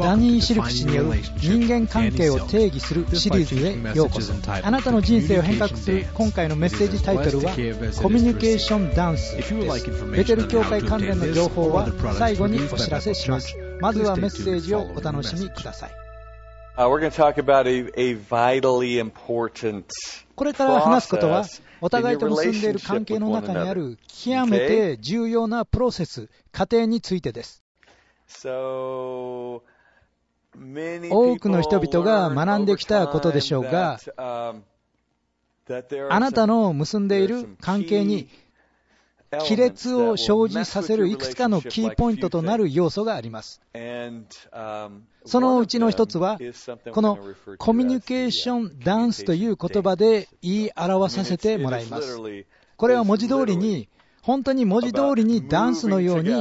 [0.00, 4.32] ダニー・シルク氏による人間関係を定義するシリーズへようこそ。
[4.50, 7.52] あなたの人生を変革する今回のメッセージタイトルは
[8.02, 9.54] コミュニケーションダンスです。
[10.10, 13.56] ベテル教会関連の情報は最後にお知らせします。
[13.80, 15.90] まずはメッセージをお楽しみください。
[16.76, 19.84] Uh, we're going to talk about a, a vitally important
[20.34, 21.44] これから話すことは
[21.82, 27.62] お互いと結んでいる関係の中にあ.る極めて重要なプロセス過程についてです。
[28.28, 29.62] So,
[30.54, 34.00] 多くの人々が学んできたことでしょうが
[36.08, 38.28] あなたの結んでいる関係に
[39.30, 43.60] 亀裂を生じさせるいくつかのキーポイントとなる要素があります。
[45.24, 46.38] そのうちの一つは、
[46.90, 47.18] この
[47.58, 52.18] コミュニケーションダンスという言葉で言い表させてもらいます。
[52.76, 53.88] これは文字通りに、
[54.22, 56.32] 本当に文字通りにダンスのように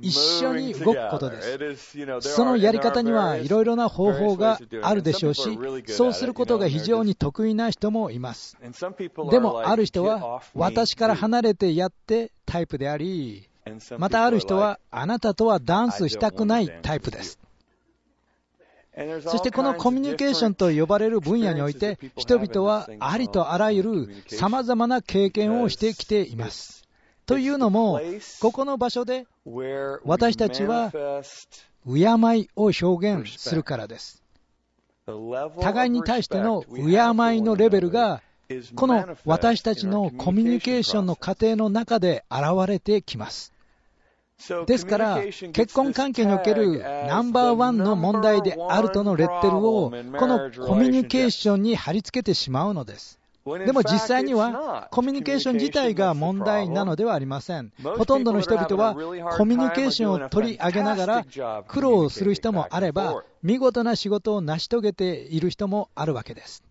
[0.00, 1.96] 一緒に動くことです。
[2.20, 8.56] そのやり方にはいろいろな方法があるでしょうし、そうすることが非常に得意な人もいます。
[9.30, 13.48] でもある人は私から離れてやってタイプであり、
[13.98, 17.38] またある人はあなたとはダンスしたくないタイプです。
[19.22, 26.84] そしてこのコミュニケーションと呼ばれる分野において、人々はありとあらゆる様々な経験をしてきています。
[27.24, 28.00] というのも、
[28.40, 29.26] ここの場所で
[30.04, 30.92] 私たちは
[31.86, 34.22] 敬いを表現するからです。
[35.60, 36.80] 互いに対しての敬
[37.36, 38.22] いのレベルが、
[38.74, 43.52] この私たちのコミュニケーションの過程の中で現れてきます。
[44.66, 53.19] ですから、結婚関係におけるナンバーワンの問題であるとのレッテルを、このコミュニケーションに貼り付けてしまうのです。
[53.58, 57.72] でも実際には、コミュニケーション自体が問題なのではありません。
[57.82, 58.94] ほとんどの人々は、
[59.36, 66.62] コミュニケーションを取り上げながら、苦労する人もあれば、見事な仕事を成し遂げている人もあるわけです。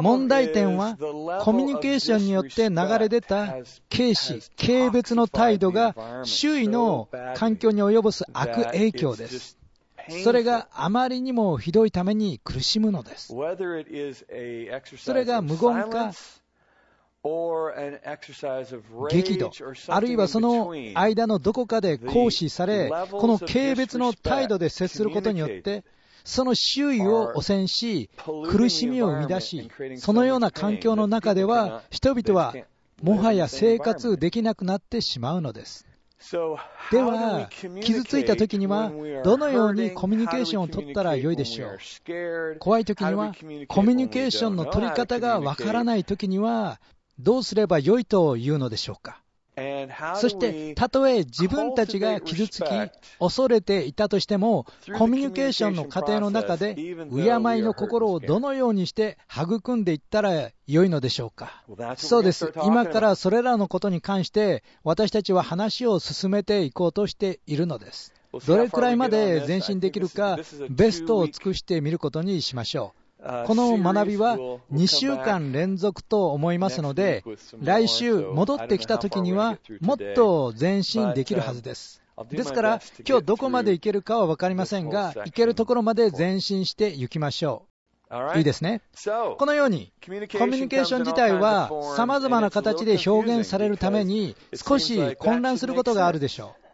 [0.00, 0.96] 問題点は、
[1.40, 3.56] コミュニケーションによって流れ出た
[3.90, 9.56] 軽視、軽蔑の態度が周囲の環境に及ぼす悪影響です。
[10.08, 13.34] それがあまりにもひどいために苦しむのです。
[14.98, 16.12] それが無言か、
[19.10, 19.50] 激怒、
[19.88, 25.84] あるいはその間のどこかで行使され、この軽蔑の態度で接することによって、
[26.24, 28.10] その周囲を汚染し、
[28.48, 32.54] 苦しみを生み出し、そのような環境の中では、人々は
[33.02, 35.85] もはや生活できなくなってしまうのです。
[36.90, 37.48] では、
[37.82, 38.90] 傷ついた時には、
[39.22, 42.58] どのようにコミュニケーションを取ったらよいでしょう？
[42.58, 43.34] 怖い時には、
[43.68, 46.80] コミュニケーションの取り方がわからない時には、
[47.18, 49.20] どうすればよいというのでしょうか？
[50.16, 52.66] そして、たとえ自分たちが傷つき、
[53.18, 54.66] 恐れていたとしても、
[54.98, 57.06] コミュニケーションの過程の中で、敬い
[57.62, 61.62] の心をどのようにして育んでいったらよいのでしょうか？
[61.96, 62.52] そうです。
[62.64, 68.12] 今からそれらのことに関して、私たちは話を進めていこうとしているのです。
[68.46, 70.38] どれくらいまで前進できるか、
[70.68, 73.05] ベストを尽くしてみることにしましょう。
[73.22, 74.36] この学びは
[74.72, 77.24] 2週間連続と思いますので、
[77.60, 82.02] 来週戻ってきた時にはもっと前進できるはずです。
[82.30, 87.66] ですから、今日どこまでいけるかは分かりませんが、いけるところまで前進していきましょ
[88.10, 88.38] う。
[88.38, 88.82] いいですね？
[89.38, 96.65] このように、コミュニケーション自体は様々な形で表現されるために、少し混乱することがあるでしょう。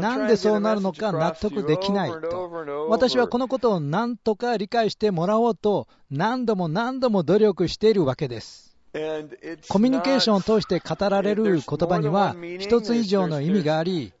[0.00, 2.86] なんでそうなるのか納得できないと。
[2.88, 8.66] 私はこのことを何とか理解してもらおうと何度も何度も努力しているわけです。
[9.68, 14.14] コミュニケーションを通して語られる言葉には一つ以上の意味があり、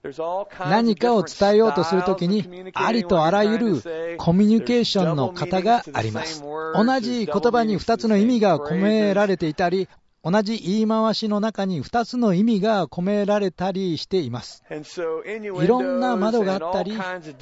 [0.58, 6.42] 何かを伝えようとするときにありとあらゆるコミュニケーションの型があります。
[6.74, 9.88] 同じ言葉に二つの意味が込められていたり、
[10.28, 14.64] 同じ言い回しの中に2つの意味が込められたりしています。
[14.68, 16.98] いろんな窓があったり、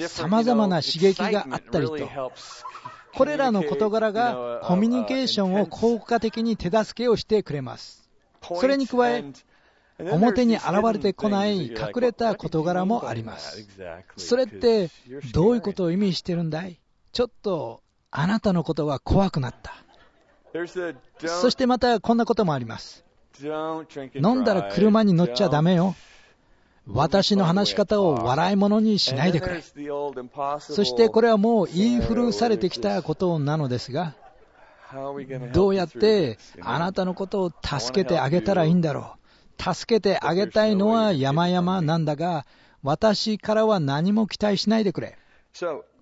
[0.06, 1.96] 様々な刺激があったりと、
[3.14, 8.06] これらの事柄がコミュニケーションを効果的に手助けをしてくれます。
[8.42, 9.24] それに加え、
[9.98, 13.66] 表に現れてこない隠れた事柄もあります。
[14.18, 14.90] それって
[15.32, 16.78] どういうことを意味してるんだい？
[17.12, 17.80] ちょっと
[18.10, 19.83] あなたのことが怖くなった。
[21.26, 23.04] そしてまたこんなこともあります。
[23.42, 25.96] 飲んだら車に乗っちゃダメよ。
[26.86, 29.62] 私の話し方を笑い物にしないでくれ。
[30.60, 34.14] そしてこれはもう言い古されてきたことなのですが、
[35.52, 39.16] どうやってあなたのことを助けてあげたらいいんだろ
[39.58, 39.74] う。
[39.74, 42.46] 助けてあげたいのは山々なんだが、
[42.82, 45.18] 私からは何も期待しないでくれ。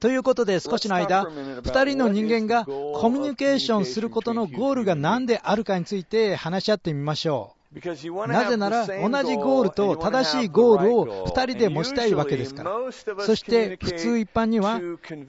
[0.02, 8.26] ということで少しの間、2人の人間がコミュニケーションすることのゴールが何であるかについて話し合ってみましょう。
[8.26, 12.72] なぜなら、同じゴールと正しいゴールを2人で持ちたいわけですから。
[13.20, 14.80] そして、普通一般には、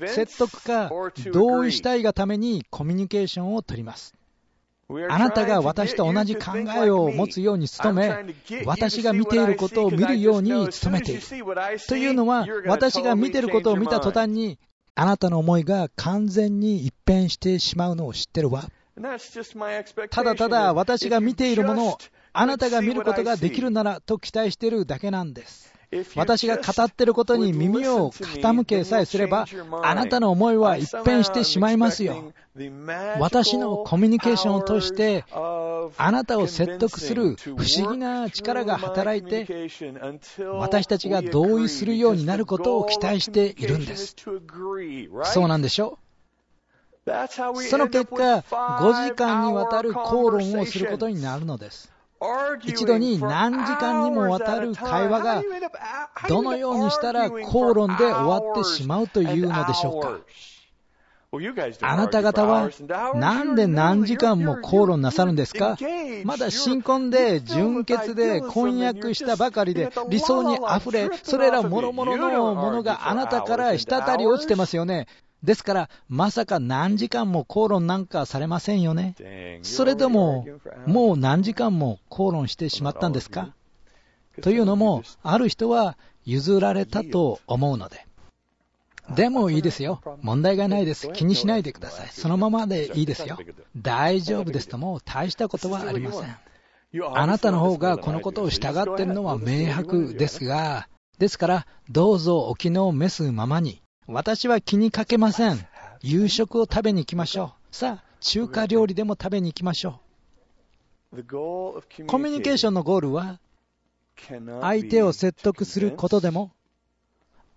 [0.07, 0.89] 説得か
[1.31, 4.15] 同意したいがためにコミュニケーションを取ります。
[5.09, 6.51] あなたが私と同じ考
[6.83, 8.13] えを持つように努め、
[8.65, 11.21] 私が見ていることを見るように努めている。
[11.87, 14.59] というのは、私が見ていることを見た途端に、
[14.95, 18.69] あなたの思いが完全に一変してしまうのを知ってるわ。
[20.09, 21.97] ただただ私が見ているものを
[22.31, 25.72] あなたが見ることができるならと期待しているだけなんです。
[26.15, 29.45] 私が語っていることに耳を傾けさえすれば、
[29.81, 32.33] あなたの思いは一変してしまいますよ。
[33.19, 39.69] 私のコミュニケーションを通して、あなたを説得する不思議な力が働いて、
[40.59, 44.15] 私たちが同意するようになることを期待しているんです。
[45.25, 45.97] そうなんでしょ？
[47.05, 51.92] うその結果、5時間にわたる口論をすることになるのです。
[52.65, 55.43] 一度に何時間にもわたる会話が
[56.29, 60.19] どのようにしたら口論で終わってしまうというのでしょうか？
[61.81, 62.69] あなた方は
[63.15, 65.77] なんで何時間も口論なさるんですか？
[66.25, 75.07] まだ新婚で純潔で婚約したばかりで理想にあふれ、それら諸々のものがあなたから滴り落ちてますよね。
[75.43, 79.59] ですから、まさか何時間も口論なんかされませんよね。
[79.61, 80.45] それでも、
[80.87, 83.53] もう何時間も口論してしまったんですか？
[84.41, 88.07] というのも、ある人は譲られたと思うので。
[89.15, 90.01] でもいいですよ。
[90.21, 91.09] 問題がないです。
[91.11, 92.07] 気にしないでください。
[92.07, 93.37] そのままでいいですよ。
[93.75, 96.37] 大丈夫ですとも大したことはありません。
[97.13, 100.87] あなたの方がこのことを従っているのは明白ですが、
[101.19, 105.65] ですから、どうぞお気の召すままに、私は気にかけません。
[106.01, 107.75] 夕食を食べに行きましょう。
[107.75, 109.99] さあ、中華料理でも食べに行きましょ
[111.13, 111.23] う。
[111.23, 111.83] コ
[112.17, 113.39] ミュニケーションのゴールは、
[114.61, 116.51] 相手を説得することでも、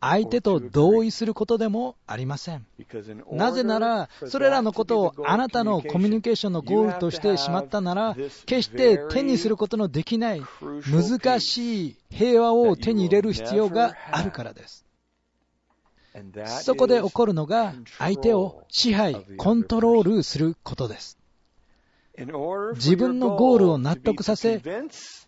[0.01, 2.67] 相手と同意することでもありません。
[3.33, 8.15] なぜなら、それらのことをあなたのコミュニケーションのゴールとしてしまったなら、
[8.45, 14.86] 決して手にすることのできない難しい平和を手に入れる必要があるからです。
[16.63, 21.19] そこで起こるのが相手を支配、コントロールすることです。
[22.75, 24.63] 自分のゴールを納得させ、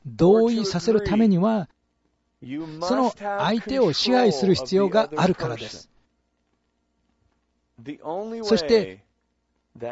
[0.06, 1.69] 同意させるためには、
[2.81, 5.90] その相手を支配する必要があるからです。
[8.43, 9.05] そして、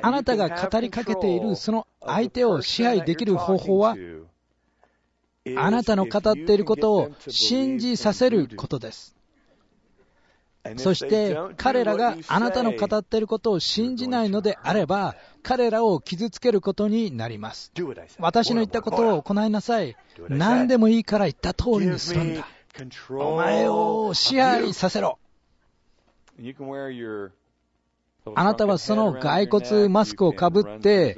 [0.03, 3.97] あなたが語りかけているその相手を支配できる方法は、
[5.57, 9.16] あなたの語っていることを信じさせることです。
[10.77, 17.73] そして彼らがあなたの語っていることを信じないのであれば、彼らを傷つけることになります。
[18.19, 19.97] 私の言ったことを行いなさい。
[20.29, 22.47] 何でもいいから言った通りにするんだ。
[23.11, 25.19] お前を支配させろ。
[28.35, 31.17] あなたはその骸骨マスクをかぶって、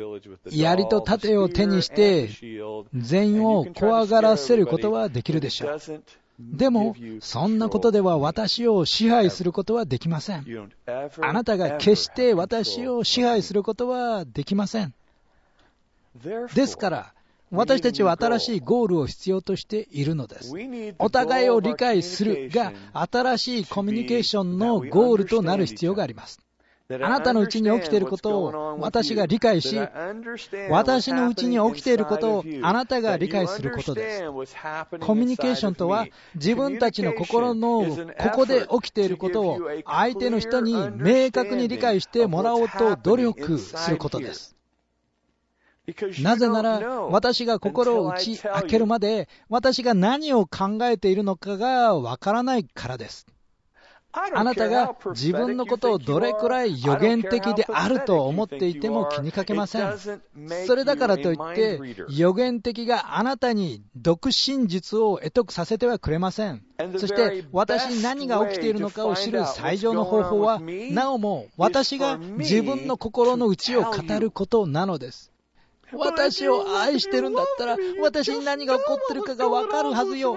[0.51, 2.29] 槍と盾を手にして、
[2.95, 5.81] 全員を怖がらせることはできるでしょう。
[6.39, 10.71] でも、そんなことでは私を支配することはできません。
[11.21, 14.95] あなたが決して私を支配することはできません。
[16.55, 17.15] ですから、
[17.51, 20.53] 私たちは新しいゴールを必要としているのです。
[20.99, 26.39] お互いを理解するが、新しいコミュニケーションのゴールとなる必要があります。
[26.91, 29.79] あなたのうちに起きていることを私が理解し、
[30.71, 34.25] 私のうちに起きていることをあなたが理解することです。
[35.01, 44.57] コミュニケーションとは自分たちの心のここで起きていることを相手の人に明確に理解してもらおうと努力することです。
[46.23, 53.27] なぜなら、私が心を打ち明けるまで、私が何を考えているのかがわからないからです。
[54.35, 59.95] あなたが自分のことをどれくらい予言的であると思っていても気にかけません。
[60.67, 66.63] それだからといって、予言的があなたに独真実を得得させてはくれません。
[66.99, 70.61] そして私に何が起きているのかを知る最上の方法は、
[70.91, 75.33] なおも私が自分の心の内を語ることなのです。
[75.93, 80.37] 私を愛してるんだったら、私に何が起こってるかがわかるはずよ。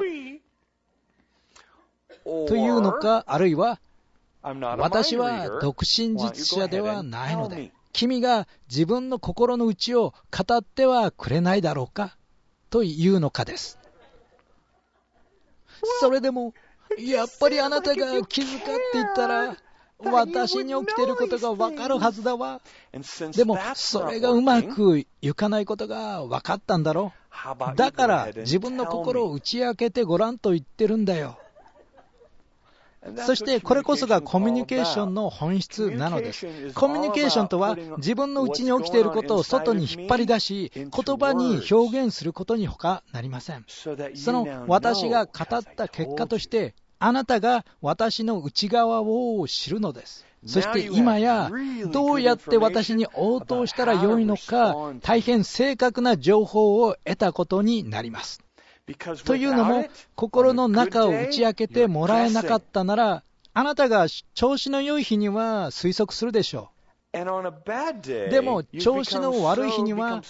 [2.23, 3.79] というのか、あるいは、
[4.43, 12.17] 私は独身実者ではないので、君が自分の心の内を語ってはくれないだろうか
[12.69, 13.77] というのかです。
[15.99, 16.53] それでも、
[16.97, 19.57] やっぱりあなたが気遣って言ったら、
[20.03, 22.61] 私に起きていることがわかるはずだわ。
[23.33, 27.13] でも、それがうまくいかないことが分かったんだろ
[27.73, 27.75] う。
[27.75, 31.37] だから、自分の心を打ち明けてごらんと言ってるんだよ。
[33.25, 36.46] そしてこれこそがコミュニケーションの本質なのです。
[36.75, 43.65] コミュニケーションとは自分の内に起きていることを外に引っ張り出し、言葉に表現することに他なりません。
[43.67, 50.25] その私が語った結果として、あなたが私の内側を知るのです。
[50.46, 51.50] そして今や、
[51.91, 58.41] どうやって私に応答したらよいのか、大変正確な情報を得たことになります。
[59.25, 59.85] というのも、
[60.15, 63.23] 心の中を打ち明けてもらえなかったなら、
[63.53, 66.69] あなたが調子の良い日には推測するでしょ
[67.13, 67.17] う。
[68.29, 70.21] でも、調子の悪い日には、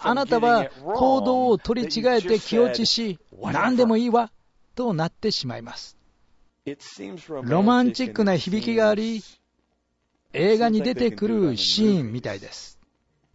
[0.00, 4.30] あなたは行動を取り違えて気落ちし、何でもいいわ、
[4.74, 5.96] となってしまいます。
[7.42, 9.22] ロマンチックな響きがあり、
[10.32, 12.78] 映画に出てくるシーンみたいです。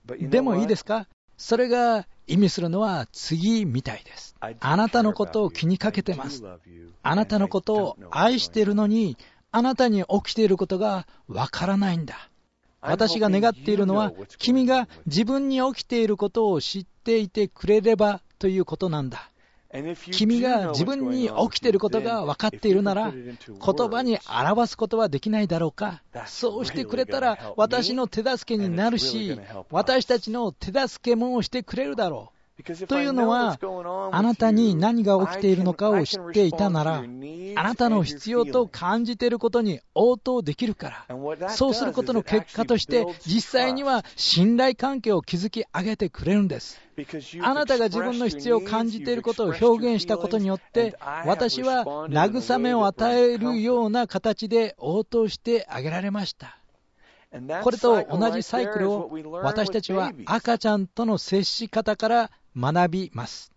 [0.06, 1.08] でもいいですか？
[1.38, 4.36] それが意味するのは次みたいです。
[4.60, 6.44] あなたのことを気にかけてます。
[7.02, 9.18] あなたのことを愛しているのに、
[9.52, 12.30] あなたに起きていることがわからないんだ。
[12.82, 19.30] 私が願っているのは、君が自分に起きていることを知っていてくれればということなんだ。
[20.12, 26.04] 君が自分に起きていることが分かっているなら、言葉に表すことはできないだろうか。
[26.28, 29.36] そうしてくれたら、私の手助けになるし、
[29.72, 32.33] 私たちの手助けもしてくれるだろう。
[32.88, 33.58] というのは、
[34.12, 37.04] あなたに何が起きているのかを知っていたなら、
[37.56, 46.80] あなたの必要と感じていることに応答できるから、そうすることの結果として、実際には信頼関係を築き上げてくれるんです。
[47.42, 50.96] あなたが自分の必要を感じていることを表現したことによって、
[51.26, 56.60] 私は慰めを与えるような形で応答してあげられました。
[57.64, 59.10] これと同じサイクルを
[59.42, 63.52] 私たちは赤ちゃんとの接し方から学びます。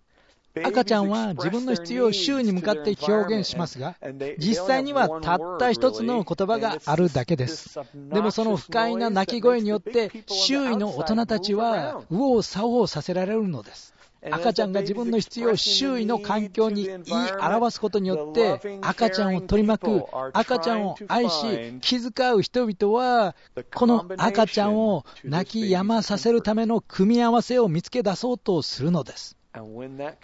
[0.65, 3.97] 赤ちゃんは自分の必要を周に向かって表現しますが、
[4.39, 7.79] 実際にはたった一つの言葉があるだけです。
[7.95, 13.96] でもその不快な鳴き声によって、周囲の大人たちは右往左往させられるのです。
[14.31, 17.03] 赤ちゃんが自分の必要を周囲の環境に言い
[17.41, 23.35] 表すことによって、赤ちゃんを取り巻く、赤ちゃんを愛し、気遣う人々は、
[23.75, 29.37] この赤ちゃんを泣き止まさせるための組み合わせを見つけ出そうとするのです。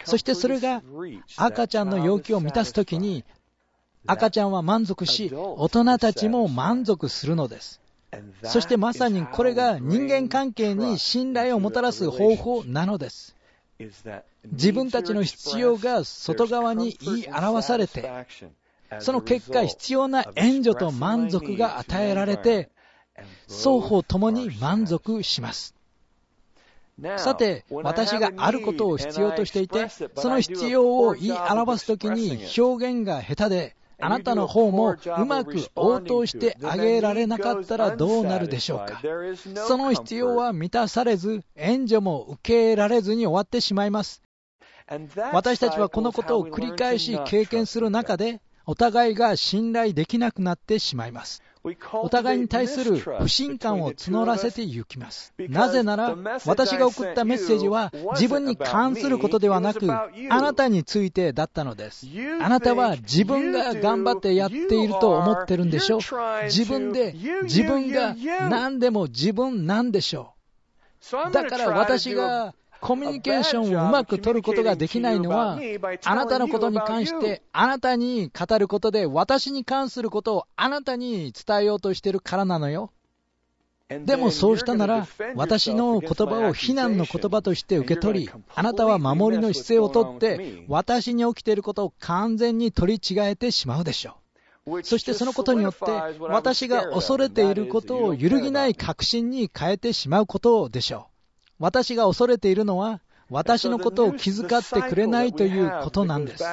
[0.03, 0.83] そしてそれが
[1.37, 3.23] 赤ちゃんの要求を満たすときに、
[4.05, 7.79] 赤ちゃんは満足し、大人たちも満足するのです。
[8.43, 13.35] そしてまさにこれが人間関係に信頼をもたらす方法なのです。
[14.51, 18.09] 自分たちの必要が外側に言い表されて、
[18.99, 22.69] その結果、必要な援助と満足が与えられて、
[23.47, 25.75] 双方ともに満足します。
[27.17, 39.01] さて、私があることを必要としていて、その必要を言い表すときに表現が下手で、あなたの方もうまく応答してあげられなかったらどうなるでしょうか？
[39.67, 44.21] その必要は満たされず、援助も受けられずに終わってしまいます。
[45.31, 51.41] 私たちはこのことを繰り返し経験する中で、お互いが信頼できなくなってしまいます。
[51.93, 55.33] お互いに対する不信感を募らせていきます。
[55.37, 56.15] なぜなら、
[56.45, 62.07] 私が送ったメッセージは自分に関することではなく、あなたについてだったのです。
[62.41, 65.99] あなたは自分が頑張ってやっていると思ってるんでしょ
[66.43, 68.13] 自分で、自分が
[68.49, 70.33] 何でも自分なんでしょ
[71.11, 71.31] う。
[71.31, 75.57] だから私がコミュニケーションをうまく取ることができないのは、
[76.03, 82.91] あなたのことに関してあなたに語ることで、私に関することをあなたに伝えようとしてるからなのよ。
[84.05, 94.17] でもそうしたなら、私の言葉を非難の言葉として受け取り、あなたは守りの姿勢をとって、私に起きていることを完全に取り違えてしまうでしょ
[94.65, 94.83] う。
[94.83, 95.85] そしてそのことによって、
[96.19, 101.12] 私が恐れていることを揺るぎない確信に変えてしまうことでしょう。
[101.63, 106.43] 私が恐れているのは、私のことを気遣ってくれないということなんです。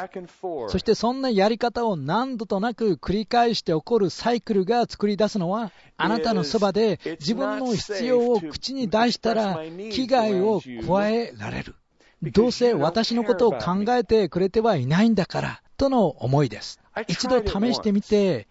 [0.68, 9.58] そしてそんなやり方を何度となく繰り返して起こるサイクルが作り出すのは、あなたのそばで自分の必要を口に出したら
[9.90, 11.74] 危害を加えられる。
[12.22, 16.78] どうせ私のことを考えてくれてはいないんだから、との思いです。
[17.08, 18.46] 一度試してみて、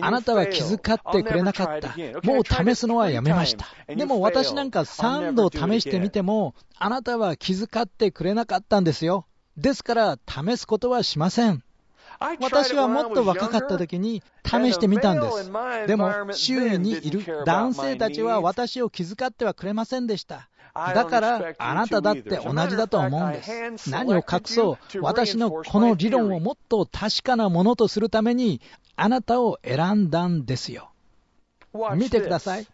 [0.00, 1.94] あなたは気遣ってくれなかった。
[2.22, 3.66] もう試すのはやめました。
[3.94, 9.26] でも私なんか3度試してみても、あなたは気遣ってくれなかったんですよ。
[9.56, 11.62] ですから、試すことはしません。
[12.40, 15.50] 私はもっと若かった時に試してみたんです。
[15.86, 20.48] でも、周囲にいる男性たちは私を気遣ってはくれませんでした。
[20.74, 23.42] だから、あなただって同じだと思うんで
[23.76, 23.90] す。
[23.90, 28.60] 何を隠そう、私のこの理論をもっと確かなものとするために、
[28.96, 30.90] あなたを選んだんですよ。
[31.96, 32.66] 見てください。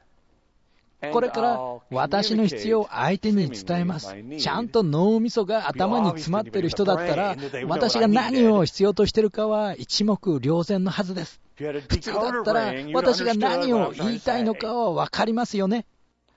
[1.13, 1.61] これから
[1.91, 4.15] 私の必要を相手に伝えます。
[4.39, 7.37] ちゃんと脳みそが頭に詰まってる人だったら、
[7.67, 11.41] 私が何を必要としてるかは一目瞭然のはずです。
[11.57, 15.87] 普通だったら、私が何を言いたいのかは分かりますよね。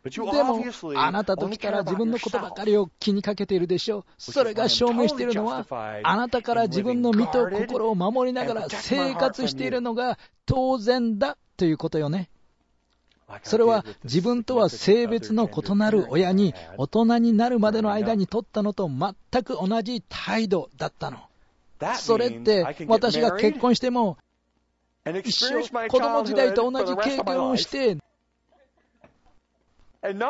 [0.04, 0.62] でも、
[0.96, 4.04] あなたと来たら自分のことばかりを気にかけているでしょう。
[4.18, 5.66] それが証明しているのは、
[6.04, 12.30] あなたから自分の身と心を守りながら生活しているのが当然だということよね。
[13.44, 21.20] それは自分とは性別の異なる親に大人になるまでの間に取ったのと全く同じ態度だったの。
[21.96, 24.18] それって私が結婚しても
[25.24, 27.98] 一生子供時代と同じ経験をして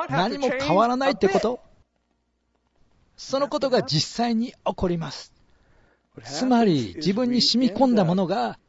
[0.09, 1.59] 何も変わらないってこと？
[3.17, 5.33] そのことが実際に起こります。
[6.23, 8.59] つまり自分に染み込んだものが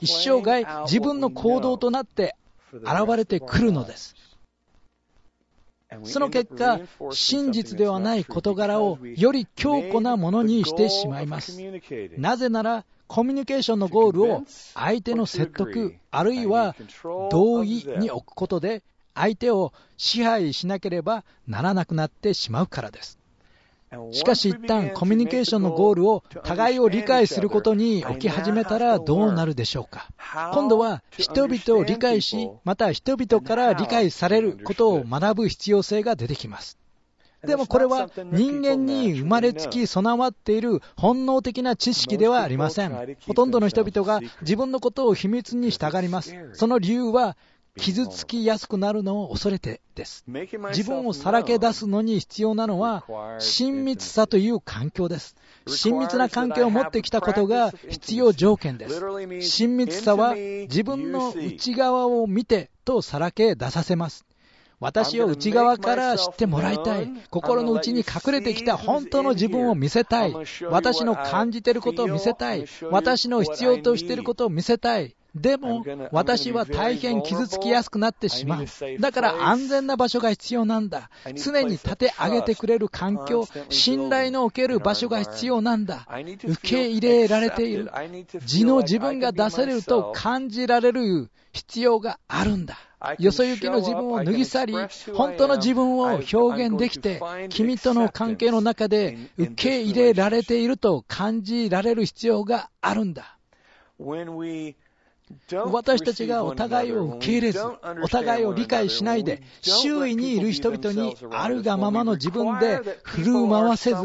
[0.00, 2.36] 一生涯自分の行動となって
[2.72, 4.14] 現れてくるのです。
[6.02, 6.80] その結果、
[7.12, 11.56] 真実ではない事柄をより強固なものにしてしまいます。
[12.16, 14.42] なぜなら、コミュニケーションのゴールを
[14.74, 16.74] 相手の説得、あるいは
[17.30, 18.82] 同意に置くことで、
[19.14, 23.18] 相手を支配しなければならなくなってしまうからです。
[24.12, 30.08] しかし一旦コミュニケーションのゴールを互いを理解することに置き始めたらどうなるでしょうか
[30.52, 36.78] 今度は人々を理解し、また人々から理解されることを学ぶ必要性が出てきます。
[37.46, 43.16] でもこれは人間に生まれつき備わっている本能的な知識ではありません。
[43.26, 46.34] ほとんどの人々が自分のことを秘密に従います。
[46.54, 47.36] その理由は
[47.76, 50.24] 傷つきやすくなるのを恐れてです。
[50.26, 53.04] 自分をさらけ出すのに必要なのは
[53.40, 55.34] 親密さという環境です。
[55.66, 59.00] 親密な関係を持ってきたことが必要条件です。
[59.40, 64.24] 親密さは自分の内側を見てとさらけ出させます。
[64.80, 67.10] 私を内側から知ってもらいたい。
[67.30, 70.34] 心の内に隠れてきた本当の自分を見せたい。
[70.70, 72.66] 私の感じていることを見せたい。
[72.90, 75.16] 私の必要としていることを見せたい。
[75.34, 78.66] でも、私は大変傷つきやすくなってしまう。
[79.00, 81.10] だから安全な場所が必要なんだ。
[81.34, 86.06] 常に立て上げてくれる環境、信頼のおける場所が必要なんだ。
[86.44, 87.90] 受け入れられている。
[88.42, 92.78] 自の自分が出されると感じられる必要があるんだ。
[93.18, 94.74] よそ行きの自分を脱ぎ去り、
[95.14, 97.20] 本当の自分を表現できて、
[97.50, 103.36] 君との関係の中で受け入れられていると感じられる必要があるんだ。
[105.72, 107.60] 私たちがお互いを受け入れず、
[108.02, 113.96] お互いを理解しないで、周囲にいる人々にあるがままの自分で振る舞わせず、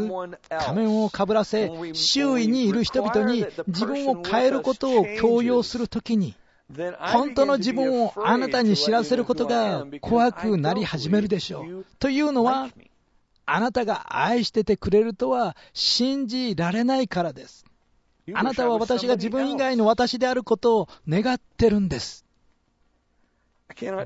[0.48, 6.34] 仮面をかぶらせ、周囲にいる人々に自分を変えることを強要するときに、
[6.98, 11.86] 本当の自分をあなたに知らせることが怖くなり始めるでしょう。
[11.98, 12.68] というのは、
[13.44, 17.64] あなたが愛しててくれるとは信じられないからです。
[18.34, 22.24] あなたは私が自分以外の私であることを願ってるんです。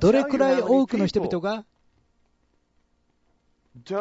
[0.01, 1.65] どれくらい多くの人々が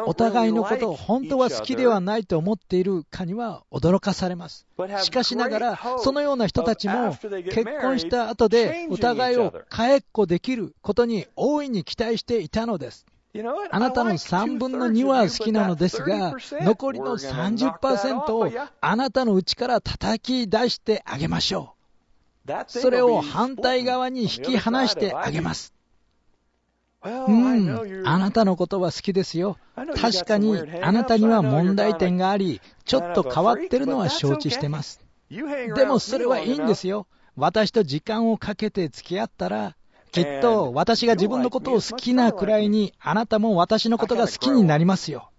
[0.06, 4.66] お互いのことを本当は好きではないと思っているかには驚かされます。
[5.02, 13.04] しかしながら、そのような人たちも結婚した後でお互いを変えっこできることに大いに期待していたのです。
[13.70, 21.74] あなたの3分の2は好きなのですが、残りの30%をあなたの内から叩き出してあげましょ
[22.46, 22.64] う。
[22.68, 25.74] それを反対側に引き離してあげます。
[27.02, 29.58] うん、あなたのことは好きですよ。
[30.00, 35.00] 確かにあなたには問題点があり、ちょっと変わってるのは承知してます。
[35.28, 37.08] でもそれはいいんですよ。
[37.36, 39.76] 私と時間をかけて付き合ったら、
[40.14, 45.30] きっと私が自分のことを好きなくらいに、あなたも私のことが好きになりますよ。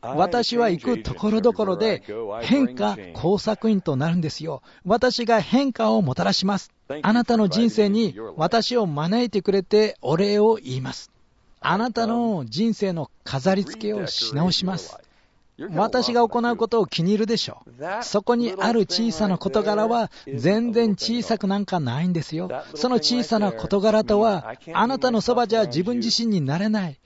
[0.00, 2.04] 私は行くところどころで
[2.42, 4.62] 変化工作員となるんですよ。
[4.84, 6.70] 私が変化をもたらします。
[7.02, 11.10] あなたの人生に私を招いてくれてお礼を言います。
[11.60, 14.96] あなたの人生の飾り付けをし直します。
[15.74, 18.04] 私が行うことを気に入るでしょう。
[18.04, 22.50] そこにある小さな事柄は全然小さくなんかないんですよ。
[22.74, 26.98] その小さな事柄とは、あなたのそばじゃ自分自身になれない。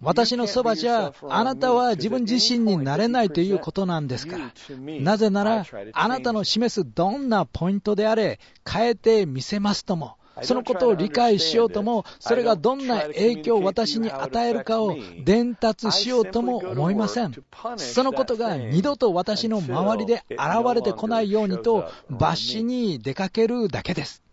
[0.00, 4.52] 私のそばじゃ、あなたは自分自身になれないということなんですから。
[5.00, 8.40] なぜなら、あなたの示すどんなポイントであれ、
[8.70, 17.34] 変えてみせますとも、そのことを理解しようとも、それがどんな影響を私に与えるかを伝達しようとも思いません。
[17.76, 24.24] そのことが二度と私の周りで現れてこないようにと、罰しに出かけるだけです。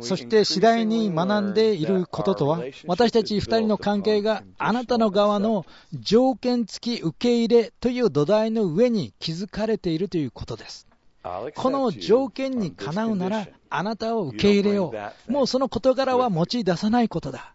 [0.00, 5.64] そして次第に学んでいることとは、私たち2人の関係があなたの側の
[5.94, 10.87] 条件付き受け入れという土台の上に築かれているということです。
[11.22, 14.92] この条件にかなうなら、あなたを受け入れよ
[15.28, 15.32] う。
[15.32, 17.54] もうその事柄は持ち出さないことだ。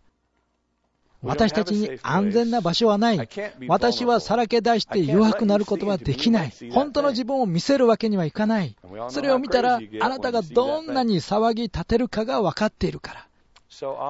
[1.23, 3.29] 私たちに安全な場所はない。
[3.67, 6.53] 私はさらけ出して弱くなることはできない。
[6.71, 8.75] 本当の自分を見せるわけにはいかない。
[9.09, 13.27] それを見たら、あなたがどんなに騒ぎ立てるかが分かっているから。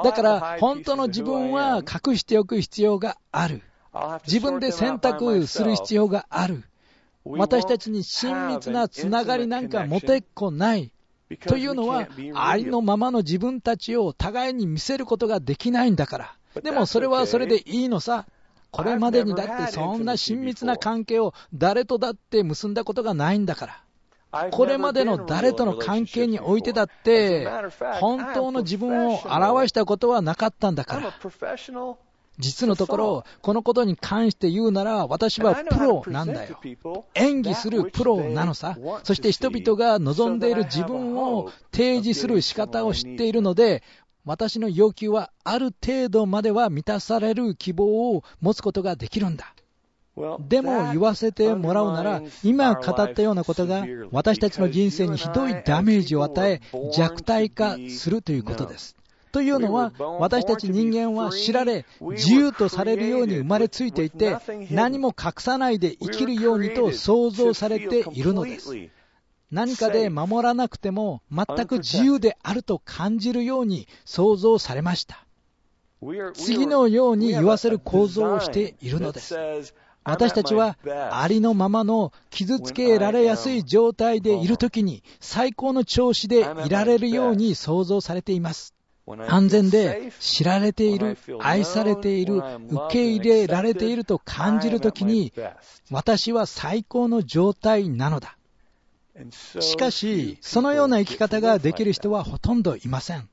[0.03, 3.61] だから、本当の自分は隠しておく必要がある。
[4.25, 6.63] 自分で選択する必要がある。
[7.25, 10.91] 私たちに親密なつながりなんか持てっこない。
[11.47, 16.61] というのは、ありのままの自分たちを互いに見せることができないんだから。
[16.61, 18.25] でもそれはそれでいいのさ。
[18.71, 24.49] これまでにだってそんな親密な関係を誰とだって結んだことがないんだから。
[24.49, 27.47] これまでの誰との関係においてだって、
[27.99, 31.13] 本当の自分を表したことはなかったんだから。
[32.39, 36.59] 実のところ、このことに関して言うなら、私はプロなんだよ。
[37.13, 38.77] 演技するプロなのさ。
[39.03, 43.83] そして人々が望んでいる自分を提示する仕方を知っているので、
[44.25, 49.53] 私の要求はある程度までは満たされる希望を持つことができるんだ。
[50.47, 56.61] でも言わせてもらうなら、今語ったようなことが私たちの人生にひどいダメージを与え、
[56.93, 58.95] 弱体化するということです。
[59.33, 64.37] というのは、私たち人間は知られ、自由とされるように生まれついていて、
[64.69, 68.69] 何も隠さないで生きるようにと想像されているのです。
[69.49, 75.25] 何かで守らなくても全く自由であると感じるように想像されました。
[76.33, 79.35] 次のように言わせる構造をしているのです。
[80.03, 80.77] 私たちは
[81.11, 88.75] ありのままの傷つけられやすい状態でいるときに最高の調子でいられるように想像されています。
[89.05, 95.33] 安全で知られている、愛されている、受け入れられていると感じるときに
[95.91, 98.37] 私は最高の状態なのだ。
[99.59, 103.29] しかし、そのような生き方ができる人はほとんどいません。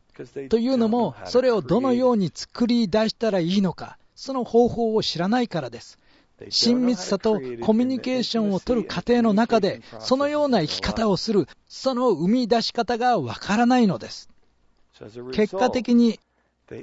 [0.48, 5.98] というのも、それをどのように作り出したらいいのか、その方法を知らないからです。
[6.48, 14.28] 親密さとコミュニケーションを取る過程の中で、そのような生き方をする、その生み出し方がわからないのです。
[15.32, 16.20] 結果的に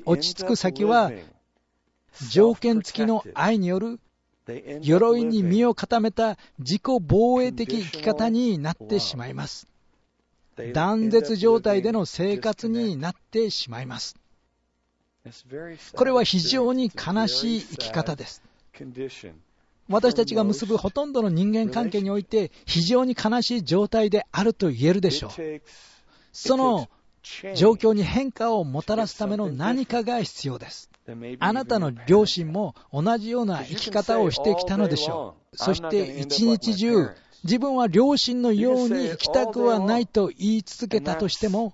[0.05, 1.11] 落ち着く先は、
[2.29, 3.99] 条件付きの愛による
[4.81, 9.67] 鎧に身を固めた自己防衛的生き方になってしまいます。
[10.73, 14.15] 断絶状態での生活になってしまいます。
[15.93, 18.41] これは非常に悲しい生き方です。
[19.89, 25.61] 私たちが結ぶほとんどの人間関係において非常に悲しい状態であると言えるでしょう。
[26.33, 26.89] その
[27.55, 30.89] 状況に変化をもたらすための何かが必要です。
[31.39, 35.57] あなたの両親も同じような生き方をしてきたのでしょう。
[35.57, 37.09] そして一日中、
[37.43, 41.73] 自分は両親のように生きたくはないと言い続けたとしても、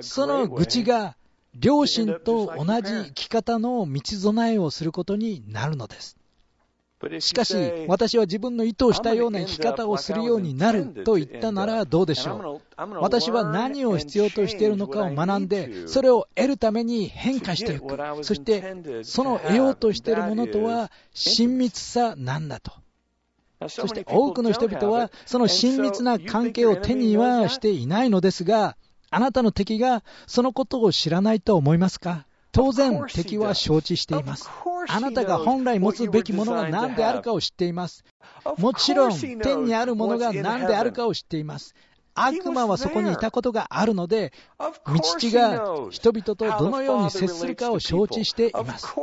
[0.00, 1.16] その愚痴が
[1.54, 6.16] 両親と同じ生き方の道備えをすることになるのです。
[7.20, 7.54] しかし、
[7.88, 12.82] 私は自分の意図したような生き方をするようになると言ったならどうでしょう。
[13.00, 17.96] 私は何を必要としているのかを学んで、それを得るために変化していく。
[18.22, 22.72] そして、その得ようとしているものとは親密さなんだと。
[23.68, 28.76] そして多くの人々はその親密な関係を手にはしていないのですが、
[29.10, 32.26] あなたの敵がそのことを知らないと思いますか？
[32.54, 34.48] 当然敵は承知しています。
[34.88, 38.04] あなたが本来持つべきものが何であるかを知っています。
[38.58, 41.74] もちろん天にあるものが何であるかを知っています。
[42.14, 48.94] 悪魔はそこにいたことがあるので、道地が人々とどのように接するかを承知しています。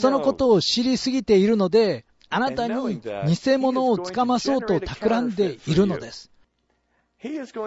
[0.00, 6.30] そのことを知りすぎているので、あなたに偽物をつかまそうと企んでいるのです。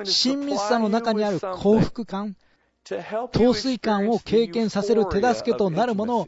[0.06, 2.38] 親密さの中にある幸福感、
[3.32, 6.28] 陶酔感を経験させる手助けとなるものを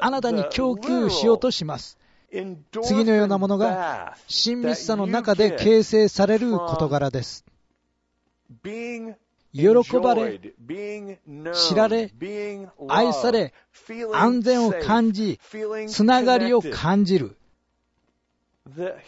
[0.00, 1.98] あなたに供給しようとします。
[2.82, 7.44] 次のようなものが親密さの中で形成される事柄です。
[9.52, 9.68] 喜
[10.02, 10.40] ばれ、
[11.54, 12.12] 知られ、
[12.88, 13.52] 愛され、
[14.12, 15.40] 安全を感じ、
[15.88, 17.36] つながりを感じる。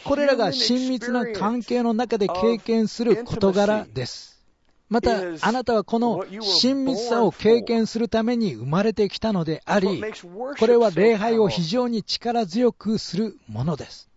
[0.05, 4.32] これらが親密な関係の中で経験する事柄です。
[4.93, 10.05] また、あなたはこの親密さを経験するために生まれてきたのであり、
[10.59, 14.11] これは礼拝を非常に力強くするものです。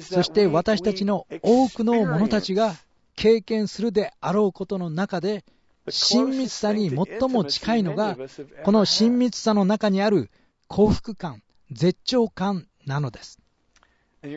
[0.00, 2.76] そして私たちの多くの者たちが
[3.14, 5.44] 経験するであろうことの中で、
[5.90, 8.16] 親密さに最も近いのが、
[8.64, 10.30] この親密さの中にある
[10.66, 13.38] 幸福感、絶頂感なのです。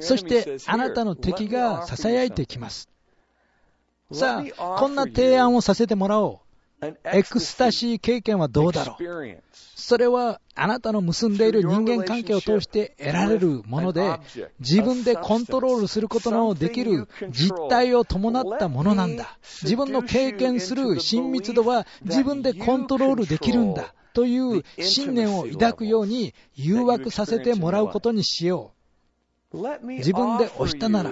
[0.02, 2.90] そしてあなたの敵が囁いてきます。
[4.14, 6.44] さあ、こんな提案をさせてもらおう。
[7.06, 9.44] エクスタシー経験はどうだろう
[9.76, 14.20] それはあなたの結んでいる人間関係を通して得られるもので、
[14.60, 19.38] 自分でコントロールすることのできる実態を伴ったものなんだ。
[19.62, 23.94] 自分の経験する親密度は自分でコントロールできるんだ。
[24.14, 28.72] という信念を抱くように誘惑させてもらうことにしよ
[29.52, 29.58] う。
[29.88, 31.12] 自分で押したなら、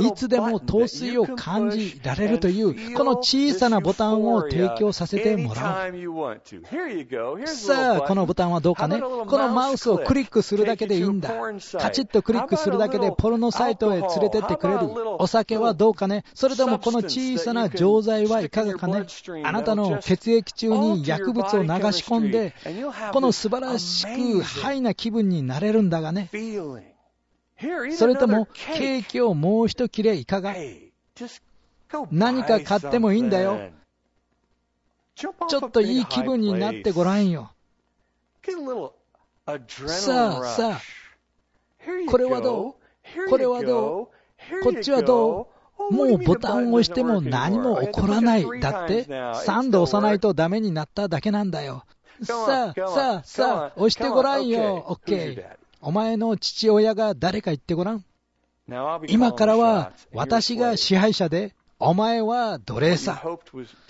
[0.00, 7.46] いつでも陶水を感じられるという、この小さなボタンを提供させてもらう。
[7.46, 9.00] さあ、このボタンはどうかね？
[9.00, 11.30] このマウスをクリックするだけでいいんだ。
[11.78, 14.80] カチッとクリックするだけでポルノサイトへ連れてってくれる。
[15.18, 16.24] お酒はどうかね？
[16.34, 19.04] それともこの小さな錠剤はいかがかね？
[19.44, 22.54] あなたの血液中に薬物を流し込んで、
[23.12, 26.30] この素晴らしくハイな気分になれるんだがね？
[27.96, 30.54] それともケーキをもう一切れいかが？
[32.10, 33.70] 何か買ってもいいんだよ。
[35.14, 35.30] ちょ
[35.66, 37.52] っといい気分になってごらんよ。
[39.86, 40.80] さあさあ、
[42.08, 42.76] これはど
[43.26, 43.30] う？
[43.30, 44.10] これはど
[44.60, 44.62] う？
[44.62, 45.48] こっちはど
[45.88, 45.94] う？
[45.94, 48.60] もうボタンを押しても何も起こらない。
[48.60, 51.84] だって、3度押さないとダメになっただけなんだよ。
[52.22, 54.84] さあ、さあ、さあ、押してごらんよ。
[54.88, 55.44] OK。
[55.80, 58.04] お前の父親が誰か言ってごらん。
[59.08, 63.22] 今からは私が支配者で、お前は奴隷さ。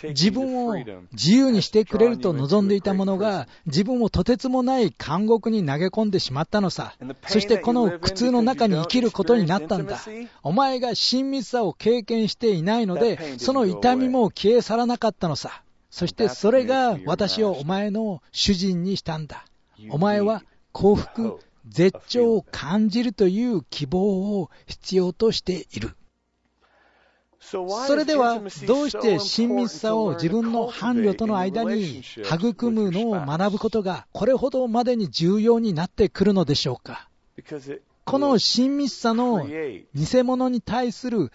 [0.03, 0.75] 自分を
[1.13, 6.95] 自由にしてくれると望んでいたものが、自分をとてつもない監獄に投げ込んでしまったのさ。
[7.29, 10.01] そしてこの苦痛の中に生きることになったんだ。
[10.43, 15.63] お前が親密さを経験していないので、その痛みも消え去らなかったのさ。
[15.91, 19.45] そしてそれが私をお前の主人にしたんだ。
[19.91, 21.39] お前は幸福、
[21.69, 25.97] 絶頂を感じるという希望を必要としている。
[27.39, 37.09] それでは、どうして親密さを自分の伴侶との間に育むのを学ぶことがこれほどまでに重要になってくるのでしょうか？
[38.05, 41.31] この親密さの偽物に対する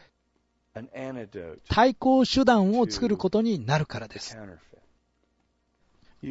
[1.70, 4.38] 対抗手段を作ることになるからです。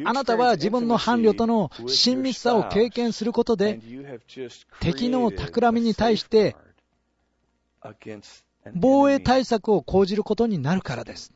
[0.05, 3.81] あなたは自分の伴侶との親密さを経験することで、
[4.79, 6.55] 敵の企みに対して
[8.73, 11.33] 防衛対策を講じることになるからです。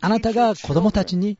[0.00, 1.38] あなたが子供たちに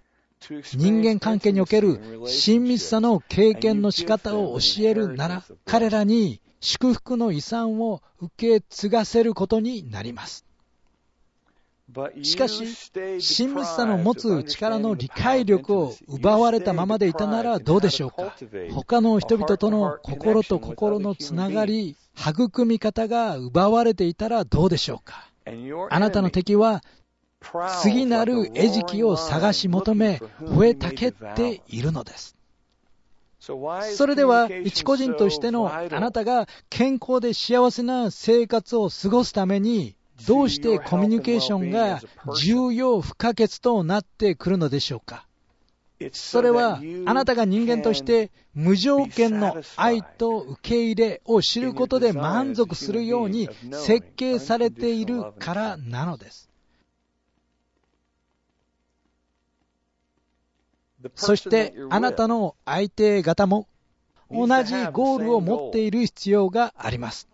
[0.72, 10.46] 人間関係における親密さの経験の仕方を教えるなら、彼らに祝福の遺産を受け継がせることになります。
[12.22, 12.48] しか？
[12.48, 12.64] し、
[13.20, 18.34] 親密さの持つ力の理解力を奪われたままでいたならどうでしょうか
[18.70, 25.30] 他の人々との心と心のつながり、育み方が奪われていたらどうでしょうか
[25.90, 26.82] あなたの敵は
[27.82, 32.36] 次なる餌食を探し求め、吠えたけっているのです。
[33.40, 42.00] それでは、一個人としてのあなたが健康で幸せな生活を過ごすために、どうしてコミュニケーションが
[42.38, 45.26] 重要不可欠となってくるのでしょうか？
[46.12, 56.48] それはあなたが人間として無条件の愛と受け入れを知ることで満足するように設計されているからなのです。
[61.14, 63.66] そしてあなたの相手方も
[64.30, 67.28] 同じゴールを持っている必要があります。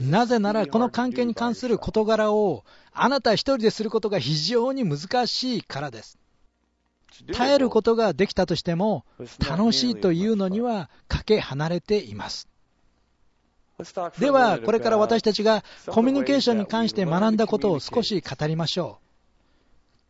[0.00, 6.18] なぜなら、この関係に関する事柄をあなた一人ですることが非常に難しいからです。
[7.32, 9.04] 耐えることができたとしても、
[9.48, 12.48] 楽しいというのにはかけ離れています。
[14.18, 18.98] では、これから私たちがコミュニケーションに関して学んだことを少し語りましょ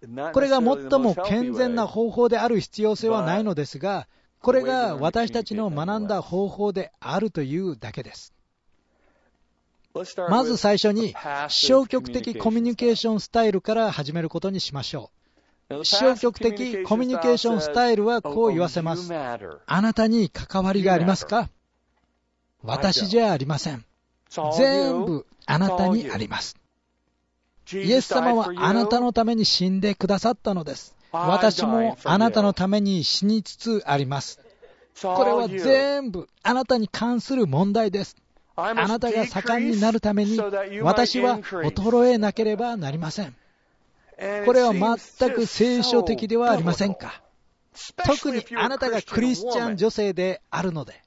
[0.02, 0.32] う。
[0.32, 4.06] これが最も健全な方法である必要性はないのですが、
[4.40, 8.35] これが私たちの学んだ方法であるというだけです。
[10.28, 11.14] まず最初に
[11.48, 15.10] 消極的コミュニケーションスタイルから始めることにしましょ
[15.70, 15.84] う。
[15.84, 19.12] 消極的コミュニケーションスタイルはこう言わせます。
[19.12, 21.48] あなたに関わりがありますか？
[22.62, 23.84] 私じゃありません。
[24.56, 26.56] 全部あなたにあります。
[27.72, 30.94] イエス様はあなたのために死んでくださったのです。
[31.10, 34.40] 私もあなたのために死につつあります。
[35.02, 38.16] これは全部あなたに関する問題です。
[38.56, 40.38] あなたが盛んになるために
[40.82, 43.34] 私は衰えなければなりません。
[44.46, 47.20] これは全く聖書的ではありませんか？
[48.06, 51.02] 特にあなたがクリスチャン女性であるので、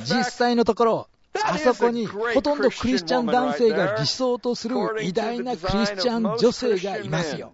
[0.00, 1.08] 実際のところ、
[1.44, 7.52] あそこにほとんどクリスチャン男性が理想とする偉大なクリスチャン女性がいますよ。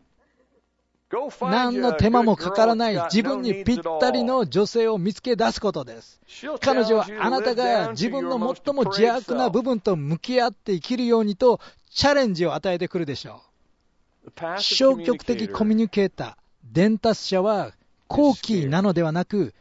[1.42, 6.20] 何の手間もかからない自分にぴったりの女性を見つけ出すことです。
[6.60, 13.42] 彼女はあなたが自分の最も邪悪な部分と向き合って生きるようにとチャレンジを与えてくるでしょ
[14.26, 14.60] う。
[14.60, 17.72] 消極的コミュニケーター、伝達者は
[18.08, 19.54] 好奇なのではなく、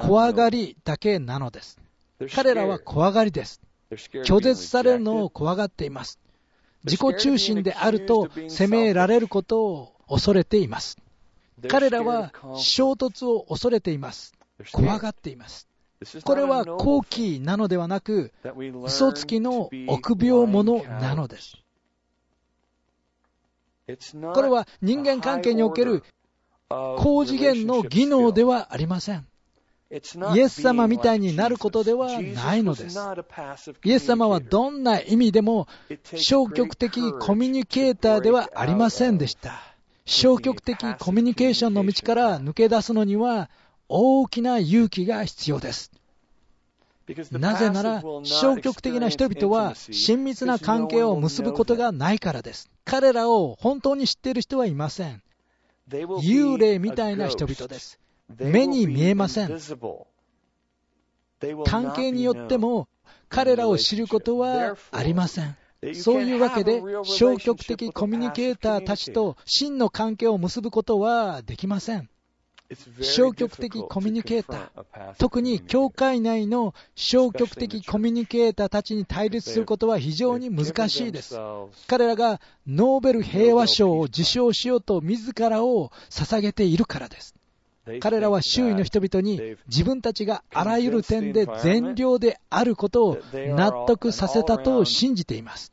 [0.00, 1.78] 怖がりだけなのです。
[2.34, 3.60] 彼らは怖がりです。
[4.24, 6.18] 拒絶されるのを怖がっています。
[6.84, 10.98] 自己中心であると責められることを恐れています。
[11.68, 14.34] 彼らは衝突を恐れています。
[14.72, 15.68] 怖がっています。
[16.24, 18.32] これは好奇なのではなく、
[18.84, 21.56] 嘘つきの臆病者なのです。
[24.34, 26.02] これは人間関係における
[26.68, 29.26] 高次元の技能ではありません。
[29.90, 32.98] イエス様みたいになることではないのです。
[33.84, 35.66] イエス様はどんな意味でも
[36.14, 39.69] 消極的コミュニケーターではありませんでした。
[40.10, 43.48] 消極的コミュニケーションの道から抜け出すのには
[43.88, 45.92] 大きな勇気が必要です。
[47.30, 52.68] なぜなら、消極的な人々は親密な関係を結ぶことがないからです。
[52.84, 55.22] 彼らを本当に知っている人はいません。
[55.88, 58.00] 幽霊みたいな人々です。
[58.36, 59.60] 目に見えません。
[61.66, 62.88] 関係によっても
[63.28, 65.56] 彼らを知ることはありません。
[65.94, 72.10] そういうわけで、消極的コミュニケーターたちと真の関係を結ぶことはできません。
[73.00, 81.36] 消極的コミュニケーター、特に教会内の消極的コミュニケーターたちに対立することは非常に難しいです。
[81.88, 87.34] 彼らがノーベル平和賞を受賞しようと自らを捧げているからです。
[88.00, 95.72] 彼らは周囲の人々に自分たちがあらゆる点で善良であることを納得させたと信じています。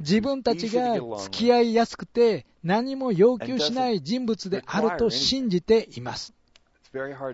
[0.00, 6.32] 自分たちが付き合いやすくて何も要求しない人物であると信じています。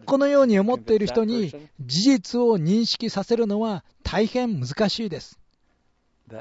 [0.05, 5.39] このように思っている人に事実を認識させるのは大変難しいです。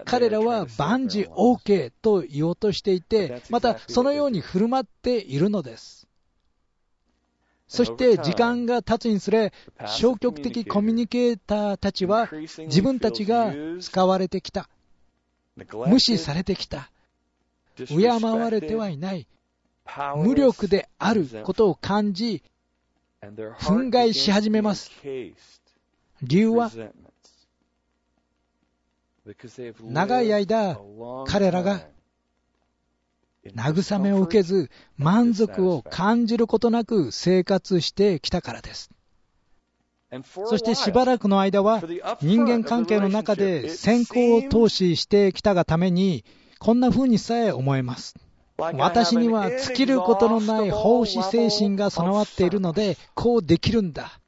[0.06, 6.05] 彼らは万事 OK と言おうとしていて、またそのように振る舞っているのです。
[7.76, 9.52] そして時間が経つにつれ、
[9.86, 14.70] 消極的コミュニケーターたちは自分たちが使われてきた。
[15.88, 16.90] 無視されてきた。
[17.76, 19.28] 敬われてはいない。
[20.16, 22.42] 無力であることを感じ、
[23.22, 24.90] 憤慨し始めます。
[26.24, 26.72] 理由は、
[29.82, 30.80] 長い間、
[31.28, 31.82] 彼らが
[33.54, 38.90] 慰めを受けず、満足を感じることなく生活してきたからです。
[40.32, 41.82] そしてしばらくの間は
[42.22, 46.24] 人間関係の中で先行を投資してきたがために
[46.60, 48.16] こんな風にさえ思えます。
[48.58, 54.20] 私には尽きることのない奉仕精神が備わっているのでこうできるんだ。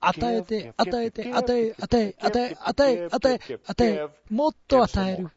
[0.00, 5.30] 与えて、与えて、与え、与え、与え、与え、与え、与え、もっと与える。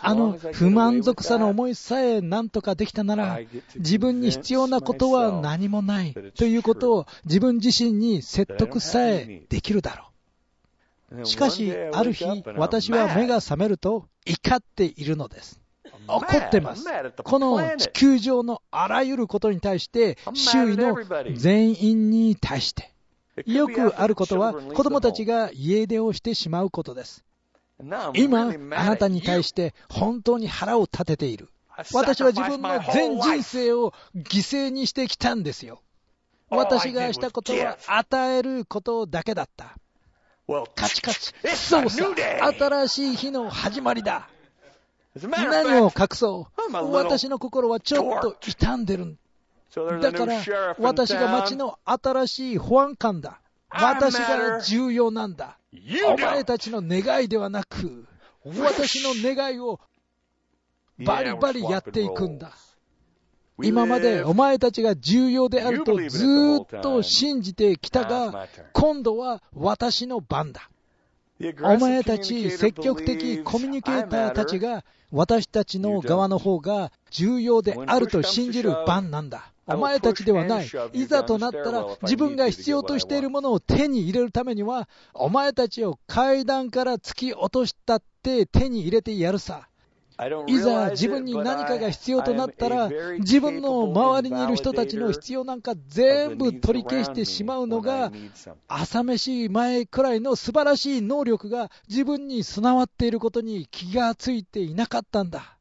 [0.00, 3.40] あの不満足さの思いさえ何とかできたなら、
[3.76, 10.04] 自分に必要なことは何もないということを自分自身に説得さえできるだろ
[11.20, 11.26] う。
[11.26, 12.24] しかし、ある日、
[12.56, 15.60] 私は目が覚めると怒っているのです。
[16.06, 16.86] 怒ってます。
[17.22, 20.96] この地球上のあらゆることに対して、周囲の
[21.34, 22.94] 全員に対して。
[23.46, 27.24] よくあることは、子供たちが家出をしてしまうことです。
[28.14, 31.48] 今、あなたに対して本当に腹を立てている。
[31.92, 35.80] 私は自分の全人生を犠牲にしてきたんですよ。
[36.50, 39.76] 私がしたことは与えることだけだった。
[40.74, 41.32] カチカチ。
[41.54, 42.06] そうさ。
[42.58, 44.28] 新しい日の始まりだ。
[45.14, 46.72] 何を隠そう。
[46.72, 49.16] 私の心はちょっと傷んでる。
[50.00, 53.40] だから、私が街の新しい保安官だ。
[53.70, 55.57] 私が重要なんだ。
[56.06, 58.06] お前たちの願いではなく、
[58.44, 59.80] 私の願いを
[61.04, 62.52] バリバリやっていくんだ。
[63.62, 66.26] 今までお前たちが重要であるとず
[66.62, 70.70] っと信じてきたが、今度は私の番だ。
[71.62, 79.52] お前たち積極的コミュニケーターたちが私たちの側の方が重要であると信じる番なんだ。
[79.68, 80.70] お前たちではない。
[80.92, 89.68] いざとなったら自分が必要としているものを手に入れるためには、お前たちを階段から突き落としたって手に入れてやるさ。
[90.48, 98.10] いざ自分に何かが必要となったら、自分の周りにいる人たちの必要なんか全部取り消してしまうのが、
[98.66, 105.57] 朝飯前くらいの素晴らしい能力が自分に備わっていることに気がついていなかったんだ。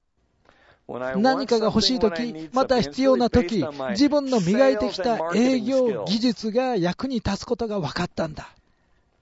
[0.88, 8.50] 何かが欲しいとき、また必要なとき、自分の磨いてきた営業技術が役に立つことが分かったんだ。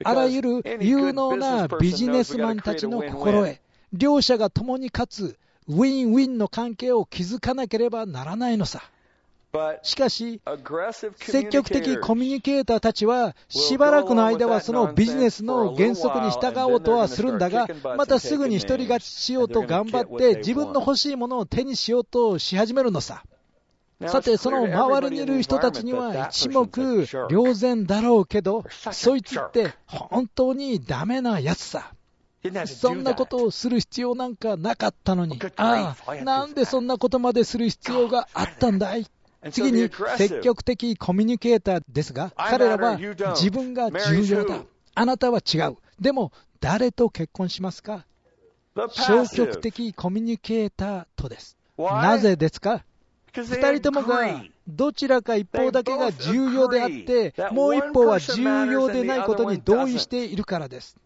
[0.04, 3.58] あらゆる有能なビジネスマンたちの心得、
[3.94, 5.38] 両者が共に勝つ
[5.68, 8.84] ウィンウィンの関係を築かなければならないのさ。
[9.84, 10.42] しかし、
[11.18, 23.24] 積極的コミュニケーターたちは、しばらくの間はそのビジネスの原則に従おうとはするんだが、またすぐに独り勝ちしようと頑張って、自分の欲しいものを手にしようとし始めるのさ。
[24.08, 26.68] さて、その周りにいる人たちには一目
[27.30, 31.94] 瞭然だろうけど、そいつって本当にダメなやつさ。
[32.66, 39.08] そんなことをする必要なんかなかったのに、ああ、なんでそんなことまでする必要があったんだい？
[39.52, 44.64] 次に、積極的コミュニケーターですが、彼らは自分が重要だ。
[44.96, 45.78] あなたは違う。
[46.00, 48.06] でも、誰と結婚しますか？
[48.92, 51.58] 消極的コミュニケーターとです。
[51.78, 52.84] なぜですか？
[53.34, 60.98] 二人ともがどちらか一方だけが重要であって、もう一方は重要でないことに同意しているからです。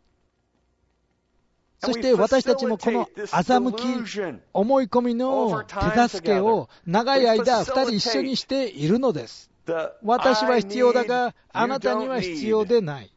[1.82, 9.50] そして私たちもこの欺き、思い込みの手助けを長い間二人一緒にしているのです。
[10.04, 13.14] 私は必要だが、あなたには必要でない。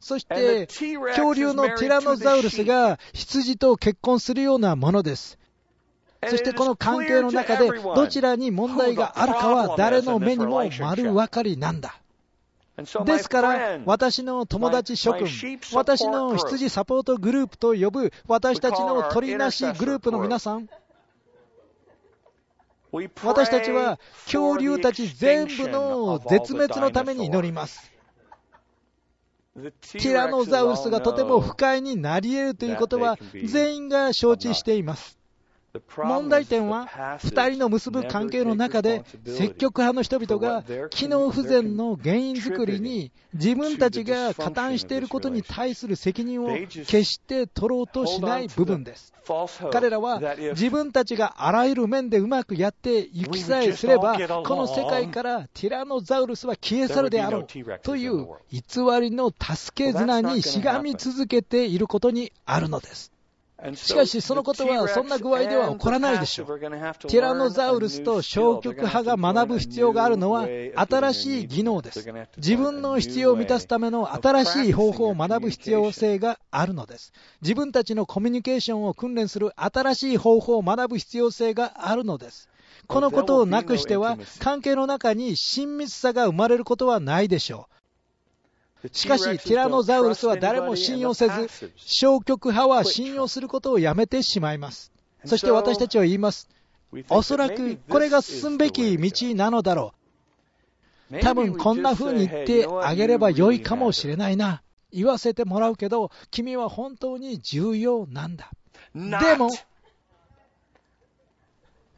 [0.00, 5.38] そして、恐竜のティラノザウルスが羊と結婚するようなものです。
[6.28, 12.00] そしてこの関係の中でどちらに問題があるかは誰の目にも丸分かりなんだ。
[13.04, 15.28] ですから、私の友達諸君、
[15.72, 20.68] 私の羊サポートグループと呼ぶ私たちの鳥なしグループの皆さん、
[23.22, 27.90] 私たちは恐竜たち全部の絶滅のために祈ります。
[29.54, 35.19] ティラノザウルスがとても不快になり得るということは全員が承知しています。
[35.96, 36.88] 問題点は、
[37.22, 49.12] 2人の結ぶ関係の中で、積極派の人々が機能不全の原因作りに、自分たちが加担していることに対する責任を決して取ろうとしない部分です。
[49.70, 50.20] 彼らは
[50.54, 57.46] 自分たちがあらゆる面でうまくやっていきさえすれば、この世界からティラノザウルスは消え去るであろう
[57.82, 58.60] という偽
[59.00, 63.12] りの助け綱にしがみ続けていることにあるのです。
[63.74, 66.46] しかし、そのことはそんな具合では起こらないでしょう。
[66.46, 72.06] ティラノザウルスと消極派が学ぶ必要があるのは、新しい技能です。
[72.36, 77.12] 自分の必要を満たすための新しい方法を学ぶ必要性があるのです。
[77.42, 82.48] 自分たちのコミュニケーションを訓練する新しい方法を学ぶ必要性があるのです。
[82.86, 87.79] このことをなくしては、関係の中に親密さが生まれることはないでしょう。
[88.92, 94.92] しかし、ティラノザウルスは誰も信用せず、消極派は信用することをやめてしまいます。
[95.24, 96.48] そして私たちは言います。
[97.08, 99.92] おそらくこれが進むべき道なのだろ
[101.10, 101.18] う。
[101.20, 104.62] 多分こんな風に言ってあげればよいかもしれないな。
[104.92, 108.50] 言わせてもらうけど、君は本当に重要なんだ。
[108.94, 109.50] でも、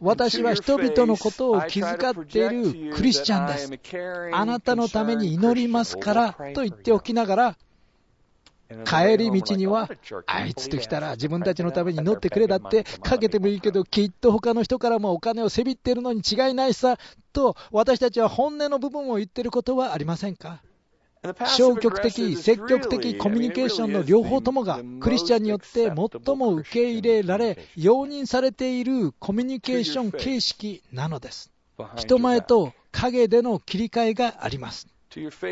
[0.02, 3.72] 私は人々のことを気遣っているクリスチャンです。
[4.32, 7.56] あなたのために祈りますからと言っておきながら、
[8.84, 9.88] 帰り道には、
[10.26, 16.98] あいつと来たら自分たちのために祈ってくれだってかけてもいいけど、きっと他の人からもお金をせびってるのに違いないさ、
[17.32, 20.62] と私たちは本音の部分を言ってることはありませんか？
[21.56, 25.92] 消極的、積極的コミュニケーションの両方ともがクリスチャンによって
[26.24, 31.52] 最も受け入れられ、容認されているコミュニケーション形式なのです。
[31.96, 34.88] 人前と影での切り替えがあります。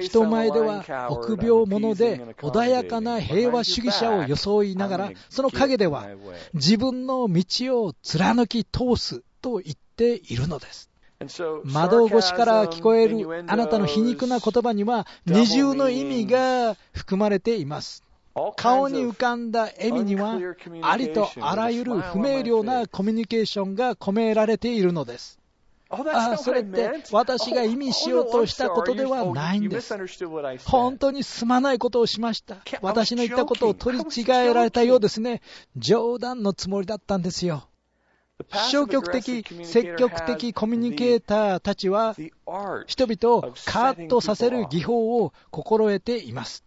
[0.01, 6.09] 人前では臆病者で穏やかな平和主義者を装いながら、その陰では
[6.53, 10.90] 自分の道を貫き通すと言っているのです。
[11.65, 18.03] 窓越しから聞こえるあなたの皮肉な言葉には二重の意味が含まれています。
[18.57, 20.39] 顔に浮かんだ笑みには、
[20.83, 25.39] ありとあらゆる不明瞭なコミュニケーションが込められているのです。
[25.91, 29.93] あそれって私が意味しようとしたことではないんです。
[30.65, 32.59] 本当にすまないことをしました。
[32.81, 35.43] 私の言ったことを取り違えられたようですね。
[35.77, 37.65] 冗談のつもりだったんですよ。
[38.49, 42.15] 消極的、積極的コミュニケーターたちは、
[42.87, 46.65] 人々をカーッとさせる技法を心得ています。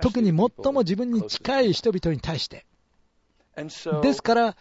[0.00, 2.66] 特に最も自分に近い人々に対して。
[4.02, 4.56] ですから、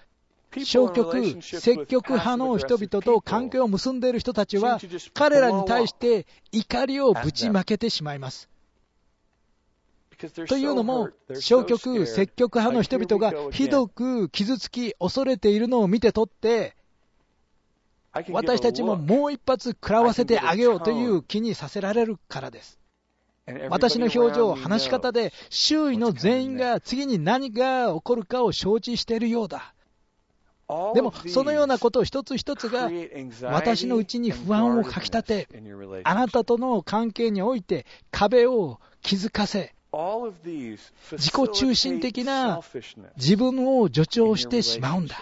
[0.64, 4.80] 消極、積極派の人々と関係を結んでいる人たちは、
[5.14, 8.49] 彼らに対して怒りをぶちまけてしまいます。
[10.30, 11.09] というのも、
[11.39, 16.76] 消極、積極派の人々がひどく傷つき、恐れているのを見てとって、
[18.30, 22.80] 私たちももう一発食らわせてあげようという気にさせられるからです。
[23.69, 29.74] 私の表情、話し方で、周囲の全員が次に何が起こるかを承知しているようだ。
[30.93, 32.89] でも、そのようなこと一つ一つが、
[33.43, 35.49] 私のうちに不安をかきたて、
[36.03, 42.60] あなたとの関係において壁を築かせ、自己中心的な
[43.16, 45.20] 自分を助長してしまうんだ。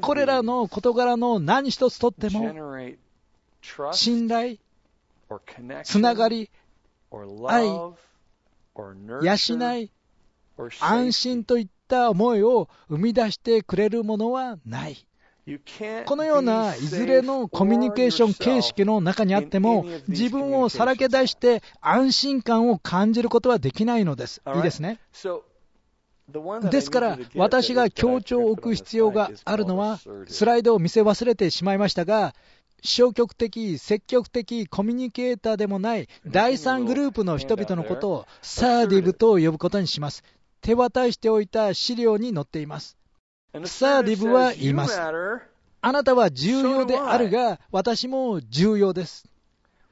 [0.00, 2.54] これらの事柄の何一つとっても、
[3.92, 4.56] 信頼、
[5.84, 6.50] つながり、
[7.46, 7.92] 愛、養
[9.76, 9.90] い、
[10.80, 15.06] 安心といった思いを生み出してくれるものはない。
[16.06, 24.42] このようないずれのコミュニケーション形式の中にあっても、自分をさらけ出して安心感を感じることはできないのです。
[24.54, 24.98] いいですね？
[26.70, 29.98] ですから、私が強調を置く必要があるのは、
[30.28, 32.34] スライドを見せ忘れてしまいましたが、
[32.82, 40.22] 消極的、積極的コミュニケーターでもない第3グループの人々のことをサーディブと呼ぶことにします。
[40.60, 42.96] 手渡しておいた資料に載っています。
[43.64, 45.00] サーディブは言います。
[45.82, 49.26] あなたは重要であるが、私も重要です。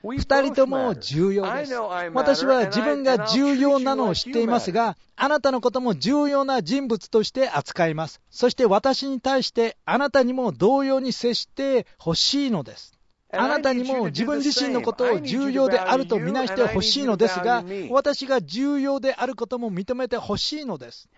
[0.03, 1.75] 二人とも重要です。
[2.15, 8.21] 私は自分が重要なのを知っていますが、あなたのことも重要な人物として扱います。
[8.31, 12.99] そして私に対してあなたにも同様に接してほしいのです。
[13.33, 21.09] あなたにも自分自身のことを重要であるとみなしてほしいのですが、私が重要であることも認めてほしいのです。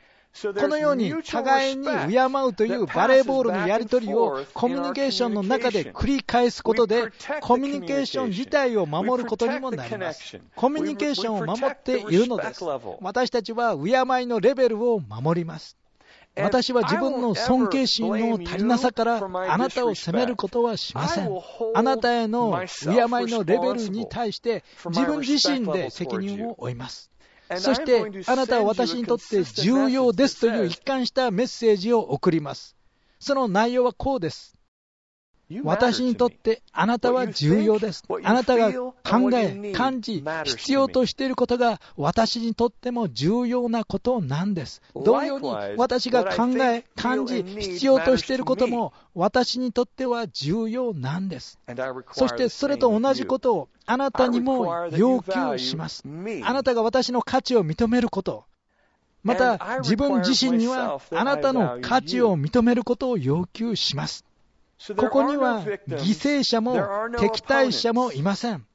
[0.42, 7.10] このように互いに敬うというバレーボールのやり取りをコミュニケーションの中で繰り返すことで、
[7.40, 10.40] コミュニケーション自体を守ることにもなります。
[10.54, 12.64] コミュニケーションを守っているのです。
[13.00, 15.76] 私たちは敬いのレベルを守ります。
[16.36, 21.30] 私は自分の尊敬心の足りなさからあなたを責めることはしません。
[21.74, 27.09] あなたへの敬いのレベルに対して自分自身で責任を負います。
[27.58, 32.76] そして、あなたは私にとって重要ですという一貫したメッセージを送ります。
[33.18, 34.59] その内容はこうです。
[35.64, 38.04] 私にとってあなたは重要です。
[38.22, 44.80] あなたが考え、感じ、必要としていることが私にとっても重要なことなんです。
[44.94, 51.58] 同様に私が考え、感じ、必要としていることも私にとっては重要なんです。
[52.12, 56.04] そしてそれと同じことをあなたにも要求します。
[56.44, 58.44] あなたが私の価値を認めること。
[59.22, 64.24] また自分自身にはあなたの価値を認めることを要求します。
[64.96, 66.76] ここには犠牲者も
[67.18, 68.66] 敵対者もいません。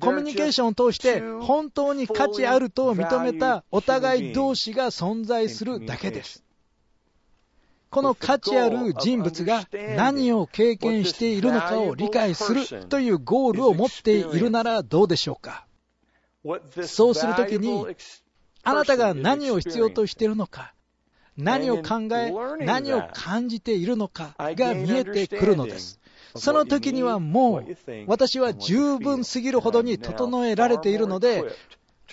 [0.00, 6.44] コミュニケーションを通して本当に価値あると認めたお互い同士が存在するだけです。
[7.90, 15.66] この価値ある人物が何を経験しているのかを理解するというゴールを持っているならどうでしょうか。
[16.86, 17.84] そうするときに、
[18.62, 20.72] あなたが何を必要としているのか、
[21.40, 22.32] 何を考え、
[22.64, 26.00] 何を感じているのかが見えてくるのです。
[26.36, 27.76] その時にはもう、
[28.06, 31.44] 私は十分すぎるほどに整えられているので、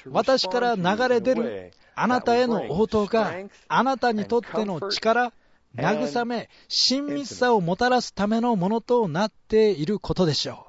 [0.09, 3.33] 私から流れ出るあなたへの応答が
[3.67, 5.33] あなたにとっての力、
[5.75, 10.66] 慰め、親密さをもたらすためのものとなっていることでしょう。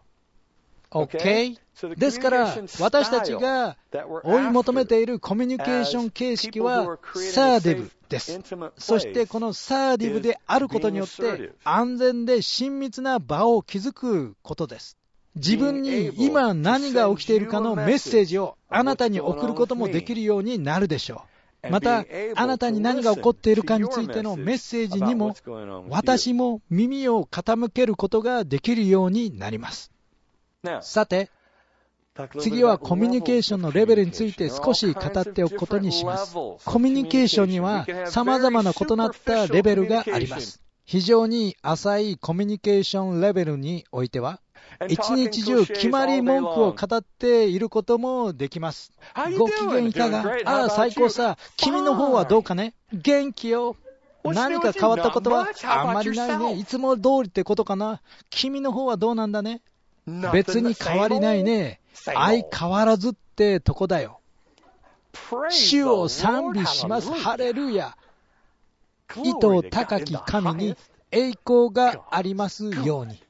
[0.91, 1.59] OK?
[1.97, 3.77] ですから、私たちが
[4.25, 6.99] 追い求めているコミュニケーション形式は
[7.33, 8.41] サーディブです。
[8.79, 14.97] そしてこのサーディブであることによって安全で親密な場を築くことです。
[15.37, 21.23] 自分に今何が起きているかのメッセージをあなたに送ることもできるようになるでしょ
[21.63, 21.71] う。
[21.71, 22.05] また、
[22.37, 25.35] あなたに何が起こっているかについてのメッセージにも、
[25.89, 29.91] 私も耳を傾けることができるようになります。
[30.81, 31.31] さて、
[32.41, 36.35] 次はコミュニケーションのレベルについて少し語っておくことにします。
[36.35, 40.61] コミュニケーションには様々な異なったレベルがあります。
[40.85, 44.41] 非常に浅いコミュニケーションレベルにおいては、
[44.89, 48.91] 一日中決まり文句を語っていることもできます。
[49.39, 50.25] ご機嫌いかが？
[50.45, 51.37] ああ、最高さ。
[51.57, 52.75] 君の方はどうかね？
[52.93, 53.77] 元気よ。
[54.25, 55.47] 何か変わったことは？
[55.65, 56.55] あんまりないね。
[56.55, 58.01] いつも通りってことかな？
[58.31, 59.61] 君の方はどうなんだね？
[60.33, 61.81] 別に変わりないね。
[61.93, 64.21] 相変わらずってとこだよ。
[65.51, 67.13] 主を賛美します。
[67.13, 67.97] ハレルヤ。
[69.23, 70.77] 意図高き神に
[71.11, 73.23] 栄光がありますように。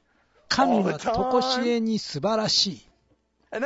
[0.47, 2.85] 神は常しえに素晴らしい。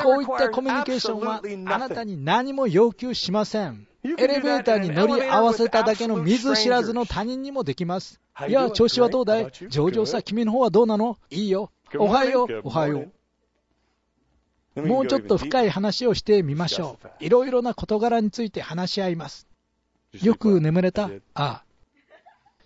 [0.02, 1.42] こういったコミュニケーションは
[1.74, 3.88] あなたに何も要求しません。
[4.04, 8.20] エレベーターに乗り合わせただけの見ず知らずの他人にもできます。
[8.48, 9.52] いや、調子はどうだい？
[9.70, 11.18] 上々さ、君の方はどうなの？
[11.30, 11.72] いいよ。
[12.00, 13.10] おはよう、おはよ
[14.76, 14.88] う。
[14.88, 17.08] もうちょっと深い話をしてみましょう。
[17.24, 19.48] いろいろな事柄について話し合います。
[20.22, 21.10] よく眠れた？
[21.34, 21.64] ああ。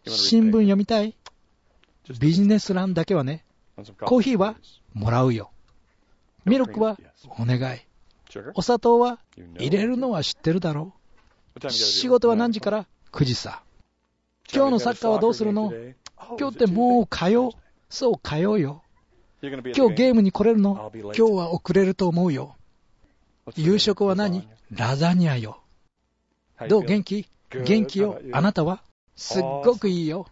[0.06, 1.16] 新聞読みたい？
[2.20, 3.44] ビジネス欄だけはね。
[4.06, 4.56] コーヒーは
[4.94, 5.52] もらうよ。
[6.46, 6.98] ミルクは
[7.38, 7.82] お願い。
[8.56, 9.20] お砂糖は
[9.58, 10.94] 入れるのは知ってるだろ
[11.62, 11.70] う。
[11.70, 13.64] 仕事は何時から ?9 時さ。
[14.54, 15.74] 今日のサッカーはどうするの？
[16.40, 17.52] 今日ってもう火曜
[17.90, 18.84] そう、火曜よ。
[19.42, 22.56] 今日ゲームに来れるの今日は遅れると思うよ。
[23.56, 25.62] 夕食は何ラザニアよ。
[26.68, 28.20] どう元気元気よ。
[28.34, 28.82] あなたは
[29.16, 30.28] すっごくいいよ。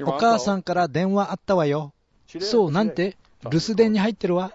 [0.00, 1.92] お母さんから電話あったわよ。
[2.40, 3.16] そう、なんて？
[3.50, 4.52] 留守電に入ってるわ。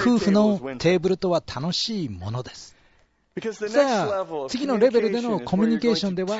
[0.00, 2.74] 夫婦のテーブルとは楽しいものです。
[3.68, 6.36] さあ、次のレベルでのコミュニケーションでは、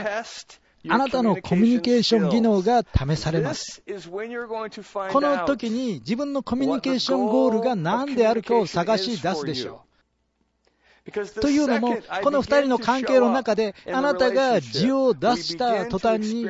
[0.89, 3.83] あなたのコミュニケーション技能が試されます。
[3.85, 9.91] この時に自分のコミュニケーションゴールが何であるかを探し出すでしょう。
[11.41, 16.47] というのも、この2人の関係の中で、あなたが字を出した途端に、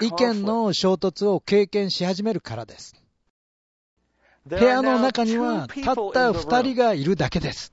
[0.00, 2.94] 意見の衝突を経験し始めるからです。
[4.46, 7.72] 部屋の中にはたった2人がいるだけです。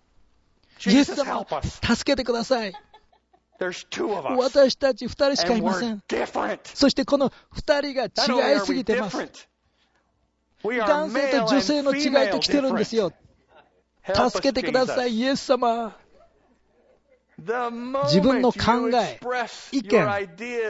[0.87, 2.73] イエス様、助けてください。
[4.37, 6.03] 私たち2人しかいません。
[6.73, 9.17] そしてこの2人が違いすぎてます。
[10.63, 13.13] 男性と女性の違いと来てるんですよ。
[14.13, 15.95] 助けてください、イエス様。
[17.37, 19.19] 自分の考え、
[19.73, 20.07] 意見、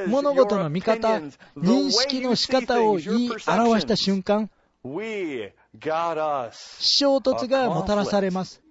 [0.08, 1.22] 物事の見方、
[1.56, 4.50] 認識の仕方を言い表した瞬間、
[4.84, 4.90] 衝
[7.18, 8.64] 突がもたらされます。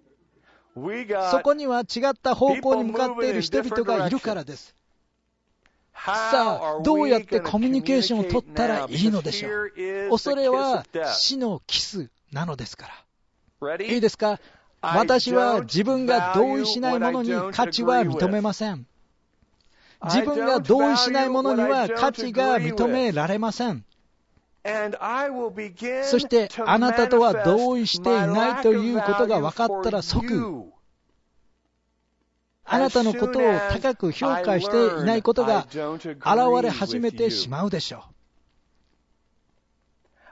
[0.75, 4.75] そこには違った方向に向かっている人々がいるからです。
[5.95, 10.11] さあ、どうやってコミュニケーションを取ったらいいのでしょう。
[10.11, 12.89] 恐れは死のキスなのですか
[13.61, 13.77] ら。
[13.81, 14.41] いいですか？
[14.83, 18.87] 私は自分が同意しないものに価値は認めません。
[20.05, 23.85] 自分が同意しないものには価値が認められません。
[26.05, 30.65] そしてあなたとは同意していないということが分かったら即、
[32.65, 33.43] あなたのことを
[33.73, 35.83] 高く評価していないことが現
[36.63, 38.05] れ始めてしまうでしょ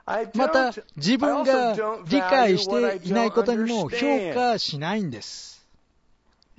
[0.05, 0.09] う。
[0.35, 1.75] また自分が
[2.09, 5.67] 理解していないことにも評価しないんです。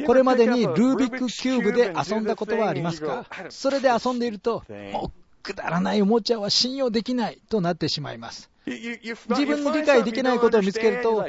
[0.06, 3.26] これまでにルービックキューブで遊んだことはありますか？
[3.50, 4.62] それで遊んでいると、
[4.92, 8.50] もうくだらないおもちゃは信用できないとなってしまいます。
[8.66, 11.28] 自分に理解できないことを見つけると、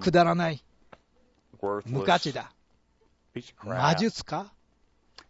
[0.00, 0.62] くだらない、
[1.86, 2.50] 無価値だ、
[3.64, 4.52] 魔術か？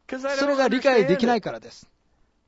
[0.09, 1.89] それが理解できないからです。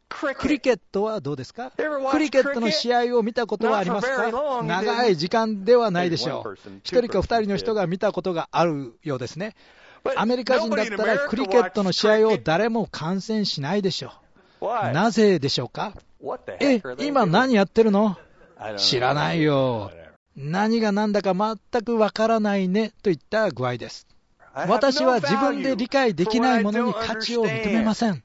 [0.09, 1.71] クリケットはどうですか？
[2.11, 4.63] クリケットの試合を見たことはありますか？
[4.63, 6.59] 長い時間ではないでしょう。
[6.83, 9.55] 一人か二人の人が見たことがあるようですね。
[10.17, 14.13] アメリカ人だったらクリケットの試合を誰も観戦しないでしょう。
[14.93, 15.93] なぜでしょうか？
[16.61, 18.17] え、今何やってるの？
[18.77, 19.91] 知らないよ。
[20.37, 24.07] 何が何だか全くわからないねといった具合です。
[24.55, 28.23] 私は自分で理解できないものに価値を認めません。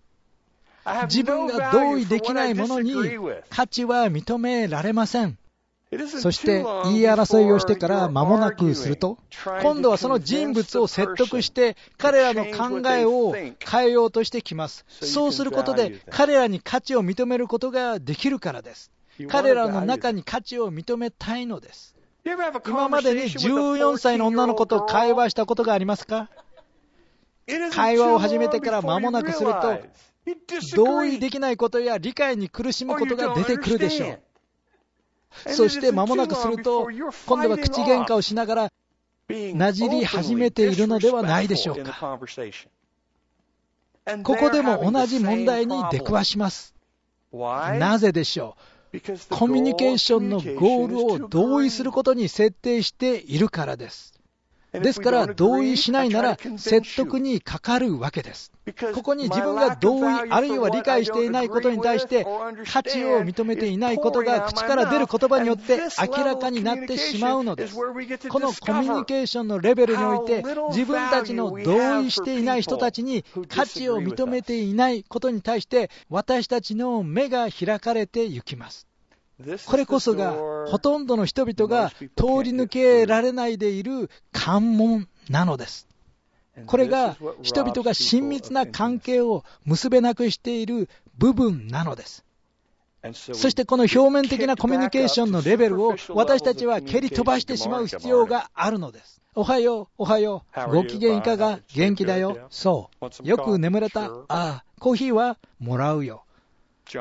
[1.04, 2.94] 自分が同意できないものに
[3.50, 5.38] 価値は認められません。
[6.08, 9.18] そして言い争いをしてから間もなくすると、
[9.62, 14.86] 今度はその人物を説得して、彼らの考えを変えようとしてきます。
[14.88, 18.92] そうすることで、彼らに価値を認めることができるからです。
[19.28, 21.96] 彼らの中に価値を認めたいのです。
[22.66, 26.30] 今までに14歳の女の子と会話したことがありますか？
[27.74, 29.80] 会話を始めてから間もなくすると、
[30.76, 34.20] 同意できないことや理解に苦しむことが出てくるでしょう。
[35.48, 36.90] そして間もなくすると、
[37.26, 38.72] 今度は口喧嘩をしながら、
[39.54, 42.20] なじり始めているのではないでしょうか。
[44.24, 46.76] ここでも同じ問題に出くわします。
[47.34, 48.56] なぜでしょ
[48.94, 48.94] う？
[49.30, 54.13] コミュニケーションのゴールを同意することに設定しているからです。
[54.74, 58.52] ですから同意しないなら説得にかかるわけです。
[58.94, 62.26] ここに自分が同意あるいは理解していないことに対して
[62.72, 67.76] 価値を認めていないことが口から出る言葉によって明らかになってしまうのです。
[67.76, 78.88] このコミュニケーションのレベルにおいて自分たちの同意していない人たちに価値を認めていないことに対して私たちの目が開かれていきます。
[79.66, 80.34] これこそが
[80.68, 81.98] ほとんどの人々が通
[82.44, 85.88] り抜けられないでいる関門なのです。
[86.68, 92.24] これが人々が親密な関係を結べなくしている部分なのです。
[93.12, 99.22] そしてこの表面的なコミュニケーションのレベルを私たちは蹴り飛ばしてしまう必要があるのです。
[99.36, 100.72] おはよう、おはよう。
[100.72, 101.60] ご機嫌いかが？
[101.74, 102.38] 元気だよ。
[102.52, 103.28] そう。
[103.28, 104.06] よく眠れた？
[104.06, 106.24] ああ、コーヒーはもらうよ。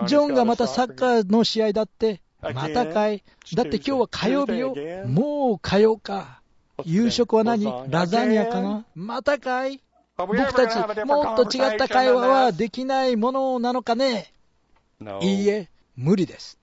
[0.07, 3.22] ジョンがまたサッカーの試合だって、またかい。
[3.55, 4.74] だって今日は火曜日よ。
[5.07, 6.40] もう火曜か。
[6.84, 7.64] 夕食は何？
[7.88, 8.86] ラザニアかな？
[8.95, 9.80] またかい？
[10.16, 14.32] 僕たち、もっと違った会話はできないものなのかね？
[15.20, 16.59] いいえ、無理です。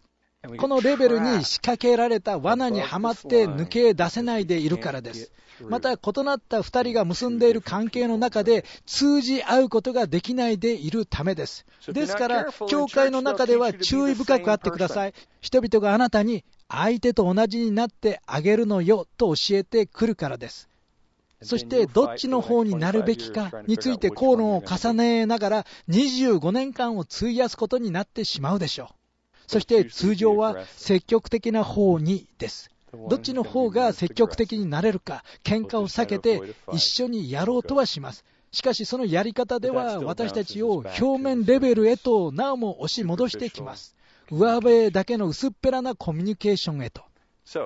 [0.57, 5.32] このレベルに仕掛けられた罠にはまって抜け出せないでいるからです。
[5.68, 11.66] また異なった2人が結んでいる関係の中で通じ合うことができないでいるためです。
[11.88, 15.14] ですから、教会の中では注意深くあってください。
[15.41, 20.70] 人々があなたに相手と同じになってあげるのよと教えてくるからです。
[21.41, 28.95] そしてどっちの方になるべきかについて口論を重ねながら25年間を費やすことになってしまうでしょう。
[29.47, 32.70] そして通常は積極的な方にです。
[33.09, 38.23] どっちの方が積極的になれるか、喧嘩を避けて一緒にやろうとはします。
[38.51, 43.95] しかしそのやり方では私たちを表面レベルへとなおも押し戻してきます。
[44.31, 47.03] 上辺だけの薄っぺらなコミュニケーションへと。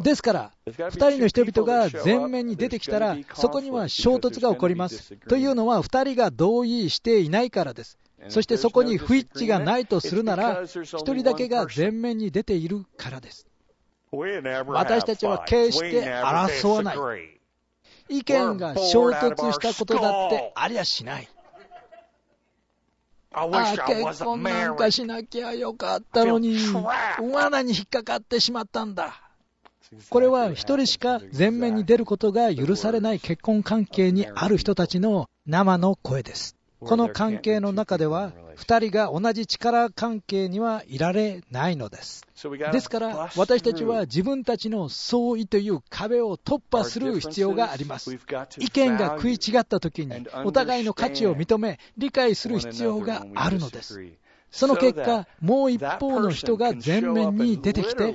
[0.02, 5.16] ですから、2人の人々が前面に出てきたら、そこには衝突が起こります。
[5.28, 7.98] というのは、2人が同意していないからです。
[8.30, 13.46] そしてそこに不一致がないとするなら、1人だけが前面に出ているからです。
[14.68, 16.98] 私たちは決して争わない。
[18.10, 21.28] 意見が衝突したことだってありゃしない。
[23.32, 26.58] ああ、結婚なんかしなきゃよかったのに、
[27.32, 29.20] 罠に引っかかってしまったんだ。
[30.10, 36.56] これは一人しか前面に出ることが許されない結婚関係にある人たちの生の声です。
[36.86, 42.26] この関係の中では、2人が同じ力関係にはいられないのです。
[42.72, 48.14] ですから、私たちは自分たちの相違という壁を突破する必要があります。
[48.60, 54.02] 意見が食い違った時に、お互いの価値を認め、理解する必要があるのです。
[54.54, 58.14] その結果、もう一方の人が前面に出てきて、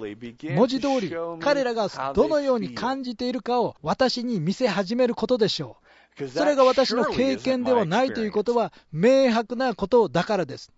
[0.54, 5.87] 文字通り、彼らがどのように感じているかを私に見せ始めることでしょう。
[6.26, 10.72] それが私の経験ではないということは明白なことだからです。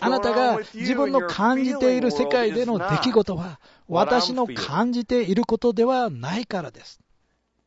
[0.00, 7.00] あなたが自分の感じている世界での出来事は私の感じていることではないからです。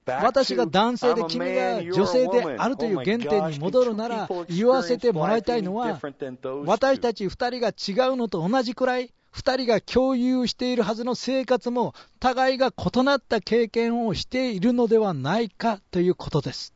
[0.05, 5.99] 私が男性で君が女性であるという原点に戻るなら言わせてもらいたいのは
[6.65, 16.73] 私たち2人が違うのと同じくらい2人が共有しているはずの生活も互いが異なった経験をしているのではないかということです。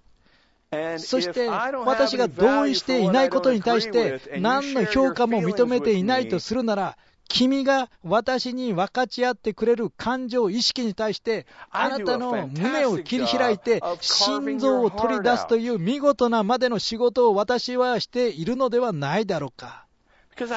[0.98, 6.98] そして私が同意していないことに対して何の評価も認めていないとするなら
[7.30, 19.86] 君が私に分かち合ってくれる感情意識に対してあなたの胸を切り開いて心臓を取り出すという見事なまでの仕事を私はしているのではないだろうか。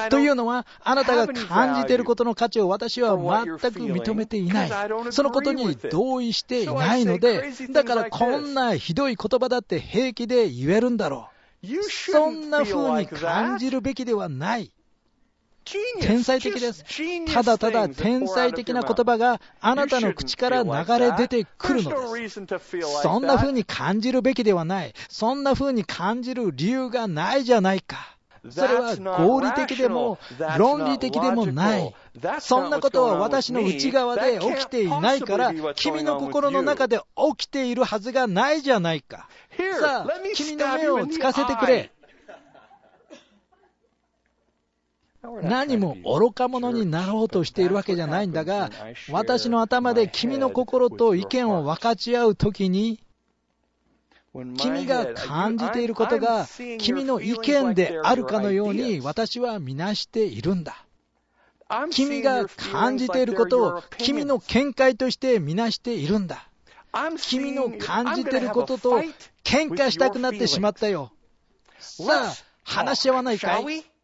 [0.09, 4.71] というのは、あなたが感じていることの価値を私は全く認めていない。
[5.11, 11.29] そのことに同意していないので、だからこんなひどい言葉だって平気で言えるんだろ
[11.63, 11.67] う。
[11.89, 14.71] そんな風に感じるべきではない。
[15.99, 16.85] 天才的です。
[17.33, 22.41] ただただ天才的な言葉があなたの口から流れ出てくるのです。
[23.03, 24.93] そんな風に感じるべきではない。
[25.09, 28.16] そんな風に感じる理由がないじゃないか。
[28.49, 30.17] それは合理的でも
[30.57, 31.93] 論理的でもない。
[32.39, 36.99] そんなことは私の内側で起きていないから、君の心の中で
[37.37, 39.27] 起きているはずがないじゃないか。
[39.79, 41.91] さあ、君の目をつかせてくれ。
[45.43, 48.69] 何も愚か者になろうとしているわけじゃないんだが、
[49.11, 52.99] 私の頭で君の心と意見を分かち合うときに、
[54.33, 56.47] 君が感じていることが
[56.77, 60.85] 君の意見であるかのように私はみなしているんだ。
[61.91, 66.47] 君が感じていることを君の見解としてみなしているんだ。
[67.17, 69.01] 君の感じていることと
[69.43, 71.11] 喧嘩したくなってしまったよ。
[71.79, 73.96] さあ、話し合わないかい？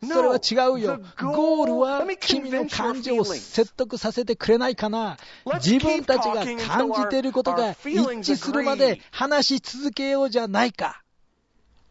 [0.00, 1.00] それは違うよ。
[1.20, 5.16] ゴールは君の感情を説得させてくれないかな。
[5.54, 11.02] 自分たちが感じていることが一致するまで話し続けようじゃないか。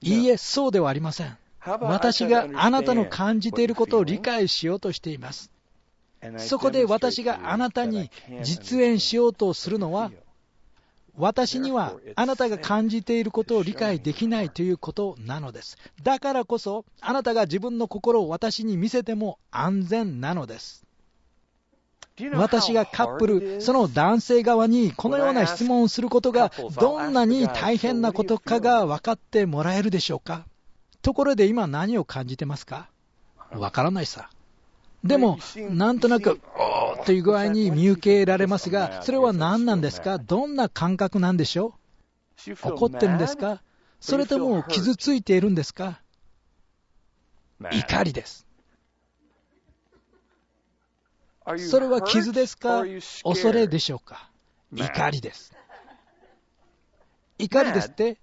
[0.02, 1.38] いいえ、そうではありません。
[1.66, 5.52] 私があなたの感じていることを理解しようとしています。
[6.38, 8.10] そこで私があなたに
[8.42, 10.12] 実演しようとするのは、
[11.18, 15.78] 私にはあなたが感じていることを理解できないということなのです。
[16.04, 20.84] だからこそ、あなたが自分の心を私に見せても安全なのです。
[22.34, 30.46] 私がカップル、その男性側にこのような質問をすることがどんなに大変なことかが分かってもらえるでしょうか？
[31.02, 32.90] ところで今何を感じてますか？
[33.52, 34.30] わからないさ。
[35.08, 35.38] でも、
[35.70, 40.18] なんとなく、おーという具合に見受けられますが、それは何なんですか？
[40.20, 41.76] どんな感覚なんでしょ
[42.48, 42.52] う？
[42.74, 43.62] 怒ってるんですか？
[44.00, 46.02] それとも傷ついているんですか？
[47.60, 48.46] 怒りです。
[51.58, 52.84] それは傷ですか？
[53.24, 54.30] 恐れでしょうか？
[54.74, 55.54] 怒りです。
[57.40, 58.18] 怒りですって？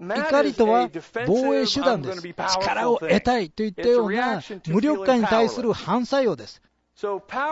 [0.00, 0.90] 怒りとは
[1.26, 2.22] 防衛手段です。
[2.22, 6.62] 力を得たいといったような無力感に対する反作用です。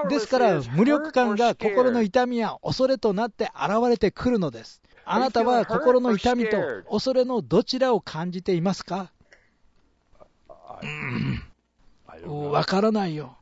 [0.09, 4.81] ですから、無力感が心の痛みや恐れとなって現れてくるのです。
[5.05, 6.57] あなたは心の痛みと
[6.91, 9.13] 恐れのどちらを感じていますか？
[12.27, 13.37] うん、わからないよ。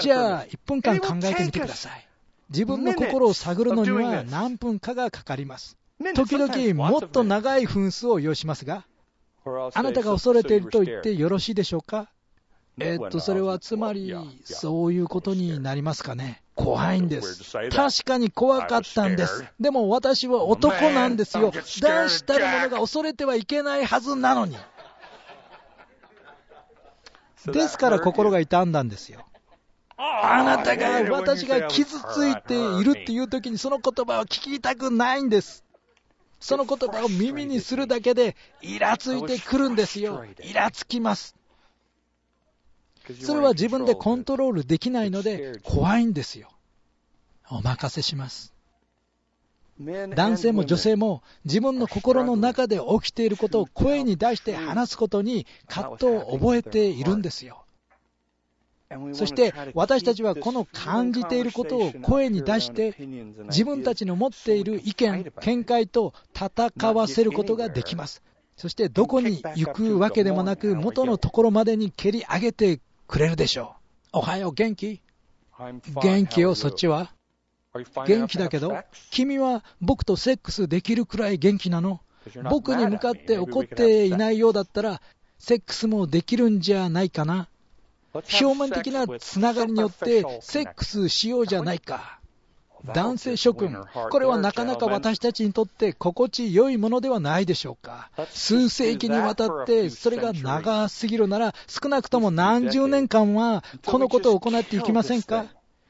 [0.00, 2.08] じゃあ、1分間考えてみてください。
[2.50, 5.76] 自分の心を探るのには何分かがかかります。
[6.14, 8.84] 時々もっと長い分数を要しますが、
[9.74, 12.08] あなたが恐れていると言ってよろしいでしょうか？
[12.80, 14.12] えー、っと、それはつまり、
[14.44, 16.42] そういうことになりますかね？
[16.56, 17.44] 怖いんです。
[17.70, 19.44] 確かに怖かったんです。
[19.60, 21.52] でも私は男なんですよ。
[21.80, 24.56] 男子たる者が恐れてはいけないはずなのに。
[27.46, 29.24] ですから心が痛んだんですよ。
[29.96, 35.63] あなたが私が傷ついているっていう時にその言葉を聞きたくないんです。
[36.40, 40.24] その言葉を耳にするだけで、イラついてくるんですよ。
[40.42, 41.34] イラつきます。
[43.20, 46.50] それは自分でコントロールできないので、怖いんですよ。
[47.50, 48.54] お任せします。
[49.80, 57.63] 男性も女性も自分の心の中で起きていることを声に出して話すことに葛藤を覚えているんですよ。
[59.12, 62.94] そして私たちはこの感じていることを声に出して
[63.46, 68.22] 自分たちの持っている意見、見解と戦わせることができます。
[68.56, 73.74] そしてどこに行くわけでもなく元のところまでに蹴り上げてくれるでしょ
[74.12, 74.18] う。
[74.18, 75.00] おはよう、元気？
[76.02, 77.12] 元気よ、そっちは？
[78.06, 78.76] 元気だけど、
[79.10, 82.00] 君は僕とセックスできるくらい元気なの？
[82.48, 85.02] 僕に向かって怒っていないようだったら、
[85.38, 87.48] セックスもできるんじゃないかな？
[88.14, 92.20] 表面的なつながりによってセックスしようじゃないか。
[92.92, 93.74] 男性諸君、
[94.10, 98.10] これはなかなか私たちにとって心地よいものではないでしょうか。
[98.30, 105.46] 数世紀にわたってそれが長すぎるなら、少なくとも何十年間はこのことを行っていきませんか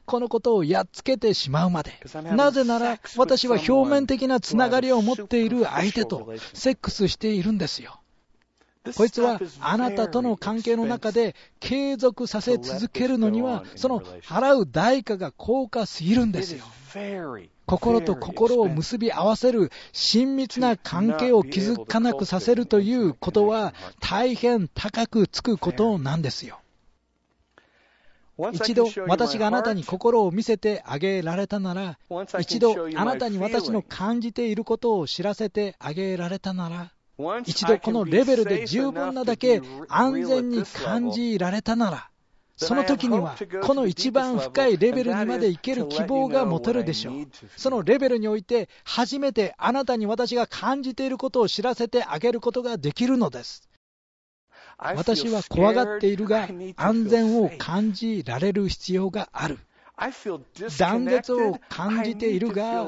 [0.06, 1.92] このことをやっつけてしまうまで。
[2.36, 8.00] なぜなら、私は表面的なつながりを持っている相手とセックスしているんですよ。
[8.92, 16.64] こいつはあなたとの関係の中で継続させ続けるのには、その払う代価が高価すぎるんですよ。
[17.66, 26.60] 心と心を結び合わせる親密な関係を築かなくさせるということは大変高くつくことなんですよ。
[28.52, 31.98] 一度私があなたに心を見せてあげられたなら、
[32.38, 36.93] 一度あなたに私の感じていることを知らせてあげられたなら、
[37.44, 42.10] 一度このレベルで十分なだけ安全に感じられたなら、
[42.56, 47.26] その時には、この一番深いレベルにまで行ける希望が持てるでしょう。
[47.56, 53.68] そのレベルにおいて、初めてあなたに私が感じていることを知らせてあげることができるのです。
[54.78, 59.58] 私は怖がっているが、安全を感じられる必要がある。
[60.78, 62.86] 断絶を感じているが、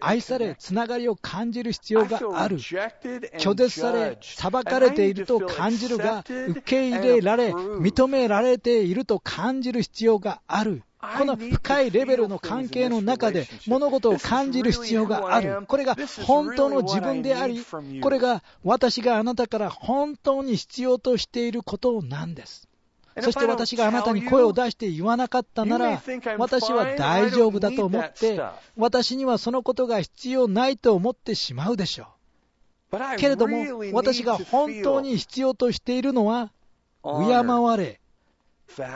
[0.00, 2.58] 愛され、つながりを感じる必要がある。
[2.58, 10.82] 拒絶され、裁かれていると感じるが、受け入れられ、認められていると感じる必要がある。
[11.18, 15.62] この深いレベルの関係の中で物事を感じる必要がある。
[15.66, 17.64] これが本当の自分であり、
[18.00, 22.68] これが私があなたから本当に必要としていることなんです。
[23.22, 26.02] そして私があなたに声を出して言わなかったなら、
[26.38, 28.40] 私は大丈夫だと思って、
[28.76, 32.08] 私にはそのことが必要ないと思ってしまうでしょ
[32.92, 32.96] う。
[33.16, 36.52] けれども、私が本当に必要としているのは、
[37.02, 37.10] 敬
[37.42, 38.00] われ、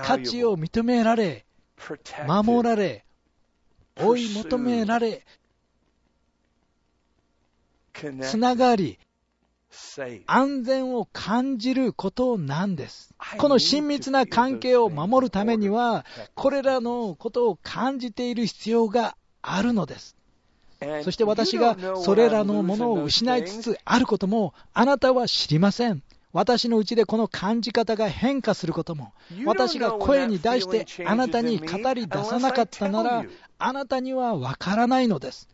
[0.05, 1.47] 価値を認められ、
[2.27, 3.07] 守られ、
[3.97, 5.25] 追い求められ、
[8.23, 8.99] つながり、
[10.27, 13.14] 安全を感じることなんです。
[13.39, 16.05] この親密な関係を守るためには、
[16.35, 20.16] これらのことを感じている必要があるのです。
[21.05, 26.03] そして私がそれらのものを失いつつあることもあなたは知りません。
[26.33, 29.12] 私のうちでこの感じ方が変化することも、
[29.45, 33.25] 私が声に出してあなたに語り出さなかったなら、
[33.59, 35.49] あなたにはわからないのです。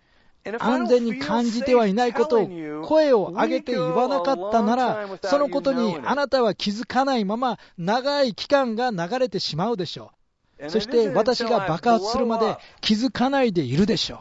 [0.59, 2.49] 安全に感じてはいないことを
[2.85, 10.13] 声を上げて言わなかったなら、そのことにあなたは気づかないまま長い期間が流れてしまうでしょ
[10.61, 10.71] う。
[10.71, 14.19] そして私が爆発するまで気づかないでいるでしょう。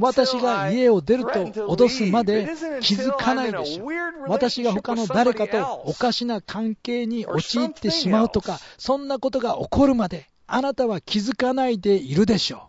[0.00, 2.48] 私が家を出ると脅すまで
[2.80, 3.88] 気づかないでしょう。
[4.26, 12.67] 私が他の誰かとおかしな関係に陥ってしまうとか、そんなことが起こるまであなたは気づかないでいるでしょう。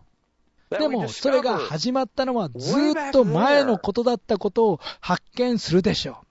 [0.70, 6.26] でも、それが始まったのはずっと前のことだったことを発見するでしょう。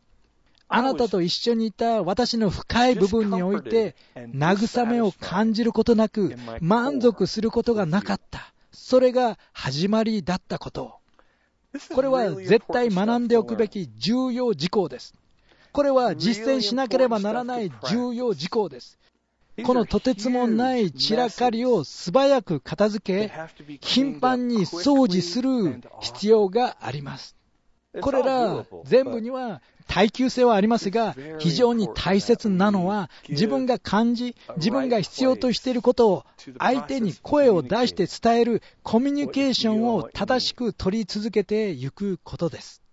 [0.69, 8.53] あなたと一緒にいた私の深い部分において、慰めを感じることなく、満足することがなかった。
[8.71, 10.93] それが始まりだったことを。
[11.93, 15.15] これは絶対学んでおくべき重要事項です。
[15.71, 18.98] これは実践しなければならない重要事項です。
[19.63, 23.31] このとてつもない散らかりを素早く片付け、
[23.81, 27.35] 頻繁に掃除する必要があります。
[28.01, 36.25] これら全部には耐久性はありますが、非常に大切なのは、自分が感じ、自分が必要としていることを
[36.59, 42.83] 相手に声を出して伝えるコミュニケーションを正しく取り続けていくことです。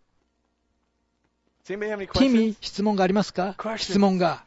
[2.14, 3.54] 君、質問がありますか？
[3.76, 4.45] 質問が。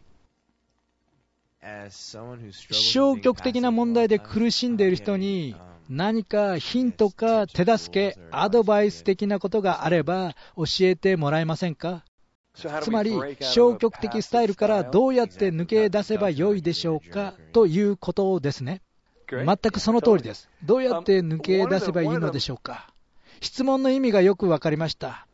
[2.72, 5.55] 消極的な問題で苦しんでいる人に
[5.89, 12.05] 何かヒントか手助け、アドバイス的なことがあれば教えてもらえませんか
[12.82, 17.34] つまり消極的スタイルからどうやって抜け出せばよいでしょうか？
[17.53, 18.82] ということですね。
[19.30, 20.49] 全くその通りです。
[20.64, 22.89] どうやって抜け出せばいいのでしょうか？
[23.41, 25.26] 質問の意味がよく分かりました。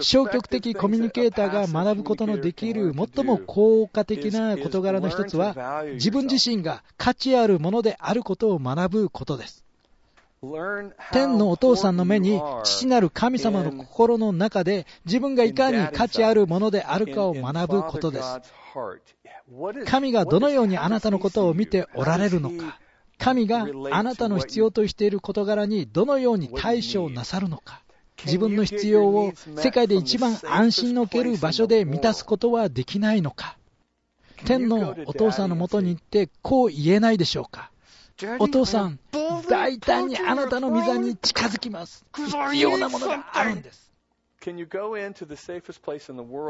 [0.00, 9.64] 消極的コミュニケーターが学ぶことのできる最も効果的な事柄の一つは、自分自身が価値あるものであることを学ぶことです。
[11.12, 18.40] 天のお父さんの目に父なる神様の心の中で自分がいかに価値あるものであるかを学ぶことです。
[19.86, 22.80] 神がどのようにあなたのことを見ておられるのか、
[23.16, 27.81] 神があなたの必要としている事柄にどのように対処なさるのか、
[28.24, 33.56] 自分の必要を世界で一番安心のおける場所で満たすことはできないのか？
[34.44, 37.70] 天のお父さんのもとに行ってこう言えないでしょうか？
[38.38, 38.98] お父さん、
[39.48, 42.04] 大胆にあなたの御座に近づきます。
[42.14, 43.90] 必要なものがあるんです。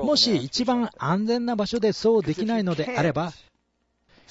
[0.03, 3.33] もし一番安全な場所でそうできないのであれば、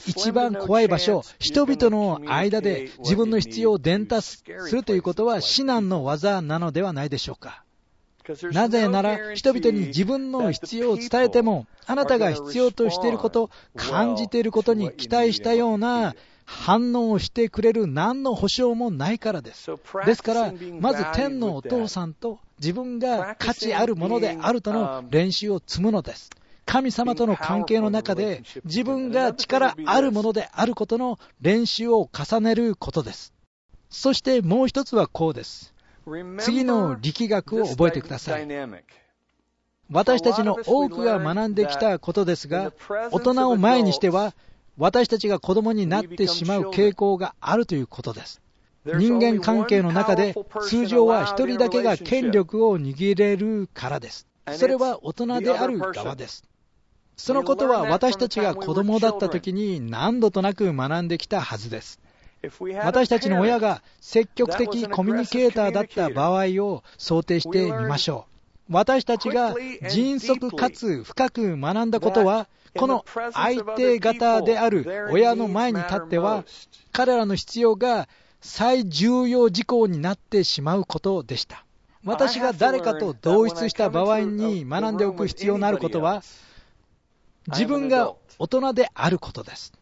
[0.07, 4.37] 一番怖い場所、人々の間で自分の必要を伝達
[4.67, 7.63] するということは至難の技なのではないでしょうか。
[8.51, 19.71] なぜなら、人々に自分の必要を伝えても、あなたが必要としていること、感じていることに期待したような反応をしてくれる何の保証もないからです。
[20.05, 26.29] ですから、まず天のお父さんと自分が価値あるものであるとの練習を積むのです。
[26.65, 33.33] 神様との関係の中で自分が力あるものであることの練習を重ねることです。
[33.89, 35.73] そしてもう一つはこうです。
[36.39, 38.47] 次の力学を覚えてください。
[39.91, 42.71] 私たちの多くが学んできたことですが、
[43.11, 44.33] 大人を前にしては、
[44.77, 48.41] 私たちが子供になってしまう傾向があるということです。
[48.85, 50.33] 人間関係の中で
[50.63, 54.27] 通常は1人だけが権力を握れるからです。
[54.53, 56.43] それは大人である側です。
[57.17, 61.99] そのことは私たちが子供だった時に何度となく学んできたはずです。
[62.83, 68.25] 私たちの親が積極的コミュニケーターだった場合を想定してみましょ
[68.69, 68.73] う。
[68.73, 69.53] 私たちが
[69.89, 76.45] 迅速かつ深く学んだことは、この相手方である親の前に立っては、
[76.91, 78.07] 彼らの必要が
[78.39, 81.65] 最重要事項になってしまうことでした。
[82.03, 86.23] 私が誰かと同一した場合に学んでおく必要のあることは、
[87.47, 89.73] 自分が大人であることです。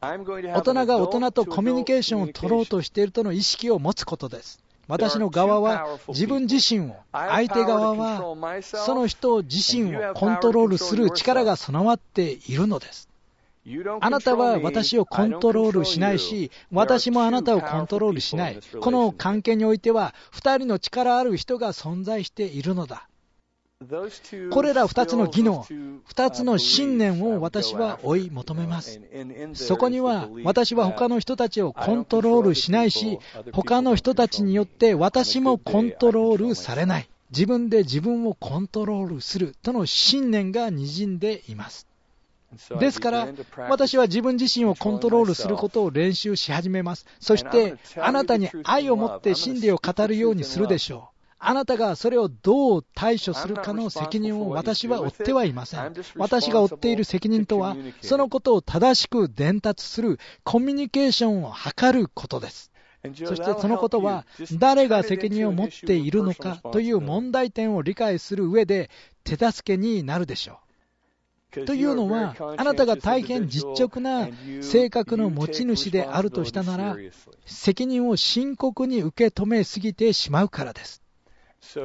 [0.00, 4.62] 大人が大人とコミュニケーションを取ろうとしているとの意識を持つことです。
[4.88, 13.08] 私の側は自分自身を、相手側はその人自身をコントロールする力が備わっているのです。
[14.00, 18.58] あなたは私をコントロールしないし、私もあなたをコントロールしない。
[18.80, 23.06] この関係においては、二人の力ある人が存在しているのだ。
[24.50, 29.00] これら2つの技能、2つの信念を私は追い求めます。
[29.54, 33.18] そこには私は他の人たちをコントロールしないし、
[33.52, 37.08] 他の人たちによって私もコントロールされない。
[37.30, 41.86] 自分で自分をコントロールするとの信念が滲んでいます。
[42.78, 43.28] ですから、
[43.70, 47.06] 私は自分自身をコントロールすることを練習し始めます。
[47.18, 51.19] そして、あなたに愛を持って真理を語るようにするでしょう。
[51.42, 55.94] あなたがそれをどう対処するかの責任を私は負ってはいません。
[56.16, 62.70] 私が負っている責任とは、そのことを正しく伝達するコミュニケーションを図ることです。
[63.14, 64.26] そしてそのことは、
[64.58, 68.90] 誰が責任を持っているのかという問題点を理解する上で
[69.24, 71.64] 手助けになるでしょう。
[71.64, 74.28] というのは、あなたが大変実直な
[74.60, 76.96] 性格の持ち主であるとしたなら、
[77.46, 80.99] 責任を深刻に受け止めすぎてしまうからです。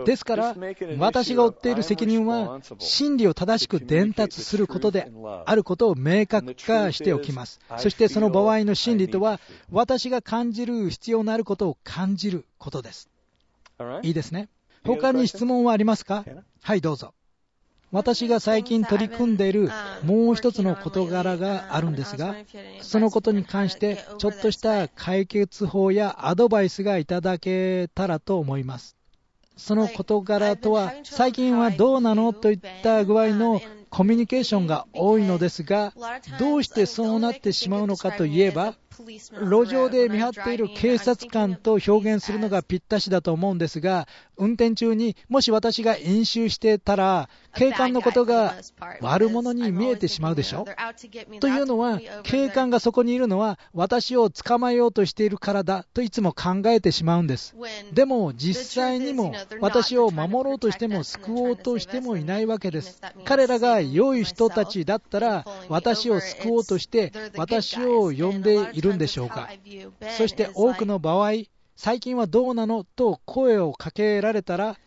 [0.06, 0.56] ですから、
[0.98, 5.12] 私が負っている責任は、真理を正しく伝達することで
[5.46, 7.60] あることを明確化しておきます。
[7.78, 9.40] そしてその場合の真理とは、
[9.72, 13.10] 私が感じる必要のあることを感じることです。
[14.02, 14.50] いいですね。
[14.86, 16.24] 他に質問はありますか？
[16.62, 17.14] はい、どうぞ。
[17.92, 19.70] 私が最近取り組んでいる
[20.04, 22.36] もう一つの事柄があるんですが、
[22.82, 28.95] そのことに関してちょっとした解決法やアドバイスがいただけたらと思います。
[29.58, 32.34] その事柄とは、最近はどうなの？
[32.34, 35.94] といった具合のコミュニケーションが多いのですが、
[36.40, 38.76] どうしてそうなってしまうのかといえば、
[39.42, 48.56] 路上で見張っている警察官と表現するのがぴったしだと思うんですが、運転中にもし私が飲酒してたら、警官のことが
[49.02, 50.66] 悪者に見えてしまうでしょ？
[51.40, 57.56] というのは、警官がそこにいるのは私を捕まえようとしているからだといつも考えてしまうんです。
[57.94, 63.02] でも実際にも私を守ろうとしても救おうとしてもいないわけです。
[63.24, 69.50] 彼らが良い人たちだったら私を救おうとして私を呼んでいるんでしょうか？
[70.18, 71.32] そして多くの場合、
[71.76, 72.84] 最近はどうなの？
[72.84, 74.78] と声をかけられたら、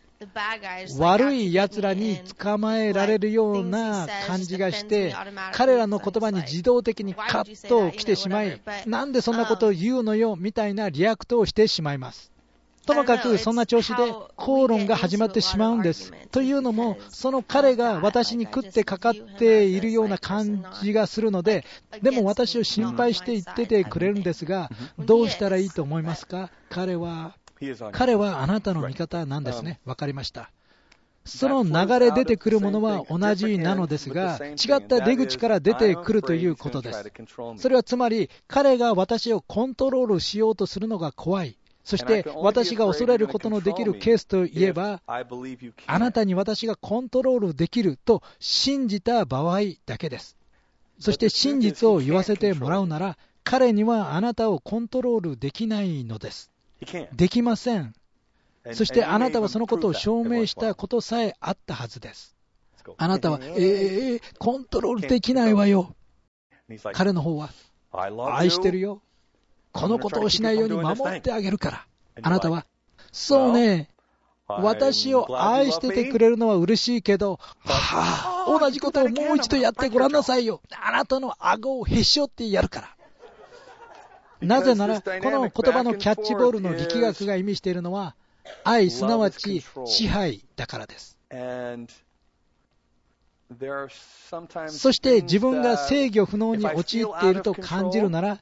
[0.97, 5.15] 悪い奴らに捕まえられるような感じがして、
[5.53, 12.31] 彼らの言葉に自動的にカッと来てしまい、なんでそんなことを言うのよみたいな react をしてしまいます。
[12.89, 16.11] ともかくそんな調子で口論が始まってしまうんです。
[16.31, 21.65] というのも、その彼が私に食ってかかっているような感じがするので、
[22.01, 26.49] でも私を心配して言っててくれるんですが、どうしたらいいと思いますか？
[26.69, 27.35] 彼は、
[27.91, 29.79] 彼はあなたの味方なんですね。
[29.85, 30.51] わかりました。
[31.25, 37.03] その流れ出てくるものは同じなのですが、違った出口から出てくるということです。
[37.57, 41.58] それはつまり、彼が私をコントロールしようとするのが怖い。
[41.89, 50.37] そして私が恐れることのできるケースといえば、あなたに私がコントロールできると信じた場合だけです。
[50.99, 56.51] そして真実を言わせてもらうなら、彼にはあなたをコントロールできないのです。
[57.11, 57.95] できません。
[58.73, 62.35] そしてあなたはそのことを証明したことさえあったはずです。
[62.97, 65.95] あなたは、 えー、コントロールできないわよ。
[66.93, 67.49] 彼の方は、
[67.91, 69.01] 愛してるよ。
[69.71, 71.85] このことをしないように守ってあげるから。
[72.21, 72.65] あなたは、
[73.11, 73.89] そうね、
[74.47, 80.61] 私を愛しててくれるのは嬉しいけど、はあ、同じことをもう一度やってごらんなさいよ。
[80.81, 82.95] あなたの顎をへし折ってやるから。
[84.41, 88.15] なぜなら、この言葉のキャッチボールの力学が意味しているのは、
[88.63, 91.17] 愛すなわち支配だからです。
[94.67, 98.39] そして自分が制御不能に陥っていると感じるなら、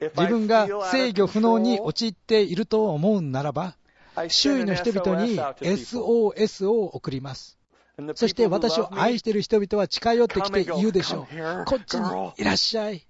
[0.00, 3.76] 自分が制御不能に陥っていると思うならば、
[4.28, 7.58] 周囲の人々に SOS を送ります。
[8.14, 11.64] そして私を愛している人々は近寄ってきて言うでしょう。
[11.64, 13.06] こっちにいらっしゃい。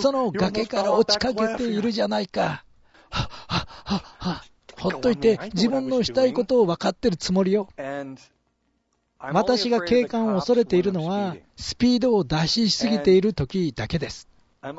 [0.00, 2.64] その崖から落ちかけているじゃないか。
[3.10, 4.44] はっはっはっは。
[4.78, 7.68] ほっといて自分のしたいことを分かってるつもりよ。
[9.18, 14.29] 私が警官を恐れているのは、スピードを出しすぎている時だけです。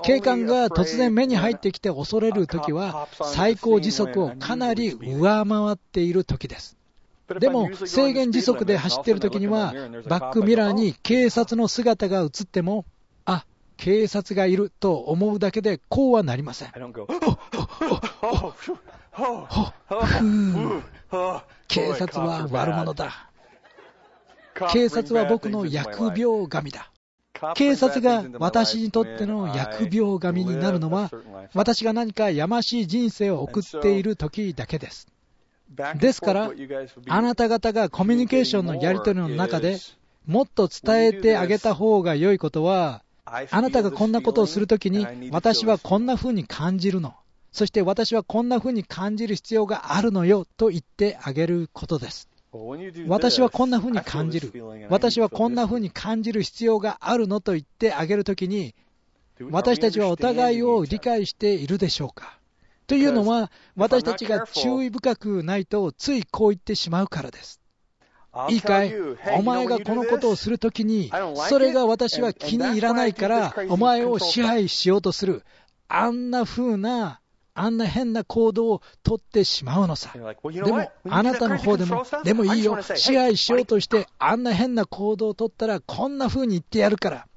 [0.03, 6.77] 警官が突然目に入ってきて恐れる時は、最高時速をかなり上回っている時です。
[7.39, 9.73] でも、制限時速で走っている時には、
[10.07, 12.85] バックミラーに警察の姿が映っても、
[13.25, 13.45] あ、
[13.77, 16.71] 警察がいると思うだけでこうはなりません。
[21.67, 23.31] 警察は悪者だ。
[24.71, 26.91] 警察は僕の疫病神だ。
[27.55, 31.11] 警察が私にとっての疫病神になるのは、
[31.53, 35.07] 私が何かやましい人生を送っている時だけです。
[35.95, 36.51] ですから、
[37.07, 39.79] あなた方がコミュニケーションのやり取りの中で
[40.27, 47.15] もっと伝えてあげた方が良いことは、あなたがこんなことをするときに、私はこんな風に感じるの。
[47.51, 52.30] そして私はこんな風に感じる必要があるのよと言ってあげることです。
[53.07, 54.51] 私はこんな風に感じる。
[54.89, 58.75] 私はこんな風に感じる必要があるのと言ってあげるときに、
[59.49, 62.37] 私たちはお互いを理解しているでしょうか
[62.87, 67.61] というのは、私たちが注意深くないと、ついこう言ってしまうからです。
[68.49, 68.93] いいかい？
[69.37, 71.09] お前がこのことをするときに、
[71.47, 75.43] それが私は気に入らないから、お前を支配しようとする。
[75.87, 77.20] あんな風な
[77.53, 80.13] あんな変な行動をとってしまうのさ。
[80.13, 87.27] でも、あなたの方でも、でもいいよ、支配しようとして、あんな変な行動をとったら、こんな風に言ってやるから。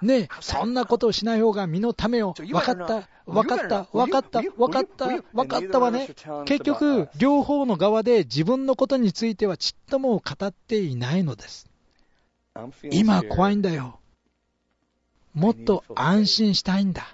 [0.00, 2.34] ねえ、そんなことをしない方が身のためよ。
[2.36, 6.08] 分かった、分かった、分かった、分かった、分かったわね。
[6.46, 11.68] 結局、両方の側で自分のことについてはちっとも語っていないのです。
[12.90, 13.98] 今怖いんだよ。
[15.34, 17.06] もっと安心したいんだ。